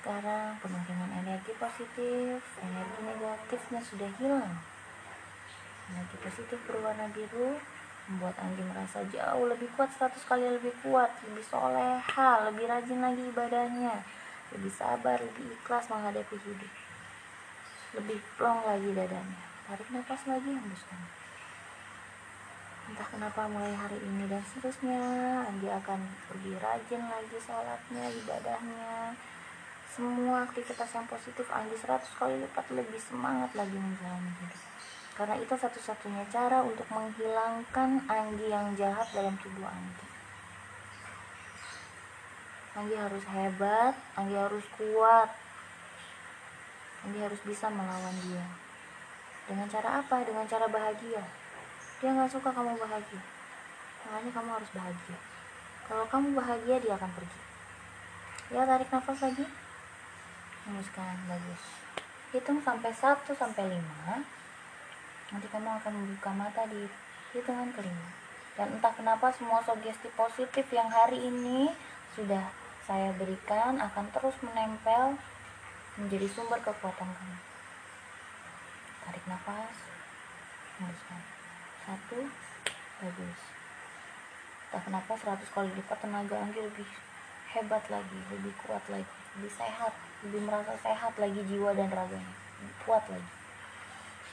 sekarang 0.00 0.60
penuh 0.62 0.82
dengan 0.86 1.10
energi 1.24 1.52
positif, 1.58 2.38
energi 2.62 3.00
negatifnya 3.02 3.80
sudah 3.82 4.10
hilang 4.22 4.54
energi 5.92 6.16
positif 6.18 6.58
berwarna 6.66 7.06
biru 7.14 7.58
membuat 8.06 8.38
Anggi 8.38 8.62
merasa 8.66 9.02
jauh 9.10 9.46
lebih 9.50 9.70
kuat 9.74 9.90
100 9.90 10.14
kali 10.26 10.46
lebih 10.46 10.74
kuat 10.82 11.10
lebih 11.26 11.42
soleha 11.46 12.30
lebih 12.50 12.64
rajin 12.70 13.02
lagi 13.02 13.22
ibadahnya 13.26 14.02
lebih 14.54 14.70
sabar 14.70 15.18
lebih 15.18 15.46
ikhlas 15.58 15.90
menghadapi 15.90 16.36
hidup 16.38 16.72
lebih 17.98 18.18
plong 18.38 18.62
lagi 18.66 18.90
dadanya 18.94 19.42
tarik 19.66 19.88
nafas 19.90 20.22
lagi 20.30 20.50
hembuskan 20.54 21.00
entah 22.86 23.08
kenapa 23.10 23.50
mulai 23.50 23.74
hari 23.74 23.98
ini 23.98 24.30
dan 24.30 24.42
seterusnya 24.46 25.02
Anggi 25.50 25.68
akan 25.70 26.00
lebih 26.34 26.54
rajin 26.62 27.02
lagi 27.02 27.38
sholatnya 27.42 28.04
ibadahnya 28.14 29.18
semua 29.90 30.46
aktivitas 30.46 30.90
yang 30.94 31.06
positif 31.10 31.46
Anggi 31.50 31.74
100 31.74 32.18
kali 32.18 32.34
lipat 32.40 32.66
lebih 32.70 33.00
semangat 33.02 33.50
lagi 33.58 33.74
menjalani 33.74 34.30
hidup 34.38 34.76
karena 35.16 35.40
itu 35.40 35.54
satu-satunya 35.56 36.28
cara 36.28 36.60
untuk 36.60 36.84
menghilangkan 36.92 38.04
Anggi 38.04 38.52
yang 38.52 38.76
jahat 38.76 39.08
dalam 39.16 39.32
tubuh 39.40 39.64
Anggi. 39.64 40.06
Anggi 42.76 42.96
harus 43.00 43.24
hebat, 43.32 43.96
Anggi 44.12 44.36
harus 44.36 44.60
kuat. 44.76 45.32
Anggi 47.08 47.18
harus 47.24 47.40
bisa 47.48 47.72
melawan 47.72 48.12
dia. 48.28 48.44
Dengan 49.48 49.64
cara 49.72 50.04
apa? 50.04 50.20
Dengan 50.20 50.44
cara 50.44 50.68
bahagia. 50.68 51.24
Dia 52.00 52.10
nggak 52.12 52.32
suka 52.32 52.52
kamu 52.52 52.76
bahagia. 52.76 53.22
Makanya 54.06 54.30
kamu 54.30 54.50
harus 54.56 54.70
bahagia. 54.76 55.18
Kalau 55.86 56.04
kamu 56.10 56.28
bahagia, 56.34 56.76
dia 56.82 56.94
akan 56.96 57.10
pergi. 57.14 57.40
Ya, 58.52 58.62
tarik 58.66 58.88
nafas 58.90 59.18
lagi. 59.22 59.44
Hembuskan, 60.66 61.16
bagus. 61.30 61.62
Hitung 62.34 62.58
sampai 62.60 62.90
1 62.90 63.22
sampai 63.32 63.64
5 63.70 64.36
nanti 65.32 65.46
kamu 65.50 65.68
akan 65.82 65.92
membuka 65.94 66.30
mata 66.30 66.62
di 66.70 66.86
hitungan 67.34 67.74
kelima 67.74 68.08
dan 68.54 68.78
entah 68.78 68.94
kenapa 68.94 69.34
semua 69.34 69.58
sugesti 69.66 70.06
positif 70.14 70.64
yang 70.70 70.86
hari 70.86 71.18
ini 71.18 71.74
sudah 72.14 72.46
saya 72.86 73.10
berikan 73.18 73.82
akan 73.82 74.06
terus 74.14 74.38
menempel 74.46 75.18
menjadi 75.98 76.30
sumber 76.30 76.62
kekuatan 76.62 77.10
kamu 77.10 77.38
tarik 79.02 79.24
nafas 79.26 79.76
hembuskan 80.78 81.35
satu. 81.86 82.18
Bagus. 83.00 83.40
Entah 84.66 84.82
kenapa 84.82 85.12
100 85.14 85.54
kali 85.54 85.70
lipat 85.78 85.98
tenaga 86.02 86.42
Anggi 86.42 86.58
lebih 86.58 86.88
hebat 87.56 87.84
lagi 87.88 88.18
lebih 88.28 88.52
kuat 88.66 88.84
lagi 88.92 89.16
lebih 89.38 89.52
sehat 89.56 89.94
lebih 90.20 90.44
merasa 90.44 90.76
sehat 90.82 91.14
lagi 91.16 91.40
jiwa 91.48 91.72
dan 91.72 91.88
raganya 91.88 92.36
kuat 92.84 93.06
lagi. 93.08 93.32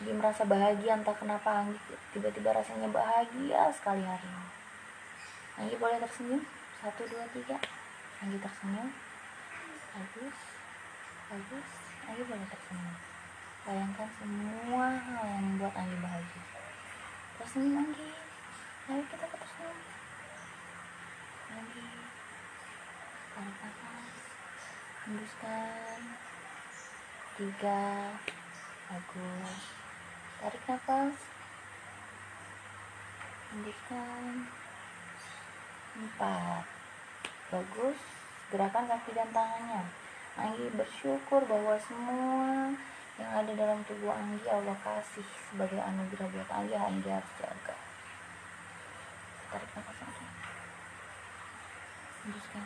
Jadi 0.02 0.12
merasa 0.18 0.42
bahagia 0.44 0.98
entah 0.98 1.14
kenapa 1.14 1.64
Anggi 1.64 1.78
tiba-tiba 2.12 2.50
rasanya 2.52 2.90
bahagia 2.90 3.70
sekali 3.78 4.02
hari 4.02 4.26
ini. 4.26 4.50
Anggi 5.54 5.76
boleh 5.78 6.02
tersenyum? 6.02 6.42
Satu 6.82 7.06
dua 7.06 7.24
tiga. 7.30 7.62
Anggi 8.26 8.38
tersenyum. 8.42 8.90
Bagus. 9.94 10.38
Bagus. 11.30 11.68
Anggi 12.10 12.24
boleh 12.26 12.48
tersenyum. 12.50 12.96
Bayangkan 13.64 14.10
semua 14.18 14.86
hal 14.98 15.24
yang 15.30 15.44
membuat 15.46 15.74
Anggi 15.78 15.98
bahagia 16.02 16.53
tersenyum 17.42 17.82
Anggi 17.82 18.10
ayo 18.90 19.02
kita 19.08 19.26
tersenyum 19.26 19.80
Anggi 21.54 21.88
tarik 23.34 23.58
nafas 23.62 24.24
hembuskan. 25.04 26.00
Tiga. 27.36 27.84
Bagus. 28.88 29.62
Tarik 30.40 30.64
nafas. 30.64 31.18
Hembuskan. 33.52 34.24
Empat. 36.00 36.66
Bagus. 37.52 38.00
Gerakan 38.48 38.86
kaki 38.88 39.12
dan 39.12 39.30
tangannya. 39.36 39.84
Anggi 40.40 40.68
bersyukur 40.74 41.44
bahwa 41.46 41.76
semua 41.84 42.74
yang 43.22 43.30
ada 43.30 43.52
dalam 43.54 43.80
tubuh 43.86 44.10
Anggi 44.10 44.50
Allah 44.50 44.74
kasih 44.82 45.26
sebagai 45.52 45.78
anugerah 45.78 46.28
buat 46.34 46.50
Anggi 46.50 46.74
Anggi 46.74 47.10
harus 47.14 47.34
jaga. 47.38 47.76
Tarik 49.54 49.70
nafas 49.78 50.00
Anggi 50.02 50.26
hembuskan 52.24 52.64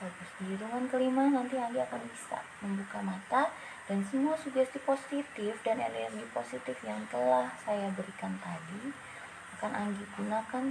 bagus. 0.00 0.30
Di 0.40 0.44
hitungan 0.56 0.84
kelima 0.88 1.24
nanti 1.28 1.54
Anggi 1.60 1.80
akan 1.84 2.02
bisa 2.08 2.38
membuka 2.64 2.98
mata 3.04 3.42
dan 3.86 4.00
semua 4.08 4.34
sugesti 4.40 4.80
positif 4.82 5.54
dan 5.62 5.78
energi 5.78 6.24
positif 6.32 6.74
yang 6.82 7.04
telah 7.12 7.52
saya 7.62 7.92
berikan 7.94 8.34
tadi 8.40 8.90
akan 9.60 9.72
Anggi 9.76 10.04
gunakan 10.16 10.64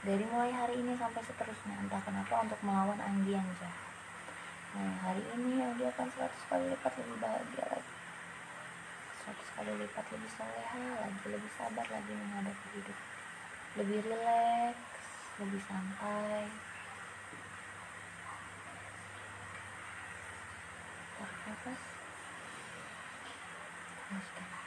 dari 0.00 0.24
mulai 0.32 0.50
hari 0.50 0.80
ini 0.80 0.96
sampai 0.96 1.20
seterusnya. 1.20 1.76
Entah 1.86 2.00
kenapa 2.00 2.40
untuk 2.40 2.58
melawan 2.64 2.98
Anggi 2.98 3.36
yang 3.36 3.46
jahat 3.60 3.89
nah 4.70 4.92
hari 5.02 5.22
ini 5.34 5.58
Anggi 5.58 5.84
akan 5.90 6.08
100 6.14 6.50
kali 6.50 6.64
lipat 6.70 6.92
lebih 7.00 7.16
bahagia 7.18 7.64
lagi. 7.66 7.94
100 9.26 9.56
kali 9.56 9.72
lipat 9.82 10.04
lebih 10.14 10.30
soleha 10.34 10.84
lagi 11.02 11.26
lebih 11.26 11.50
sabar 11.58 11.86
lagi 11.90 12.12
menghadapi 12.14 12.66
hidup. 12.78 12.98
Lebih 13.82 13.98
rileks 14.06 14.82
lebih 15.40 15.62
santai. 15.66 16.44
Tarik 21.18 21.40
nafas 21.48 21.80
hembuskan 24.10 24.59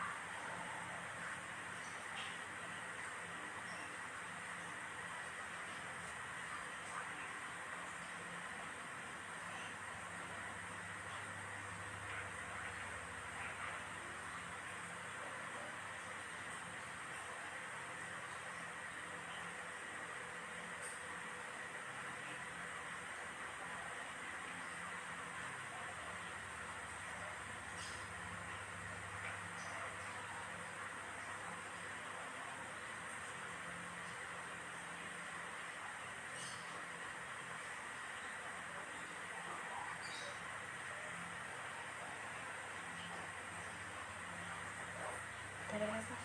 tarik 45.73 45.89
nafas 45.89 46.21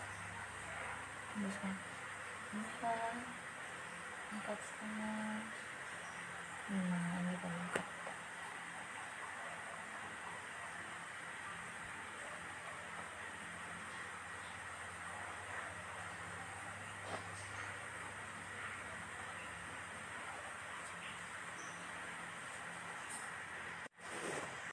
hembuskan 1.33 1.73
empat 2.53 3.17
empat 4.29 4.59
setengah 4.61 5.41
lima 6.69 7.01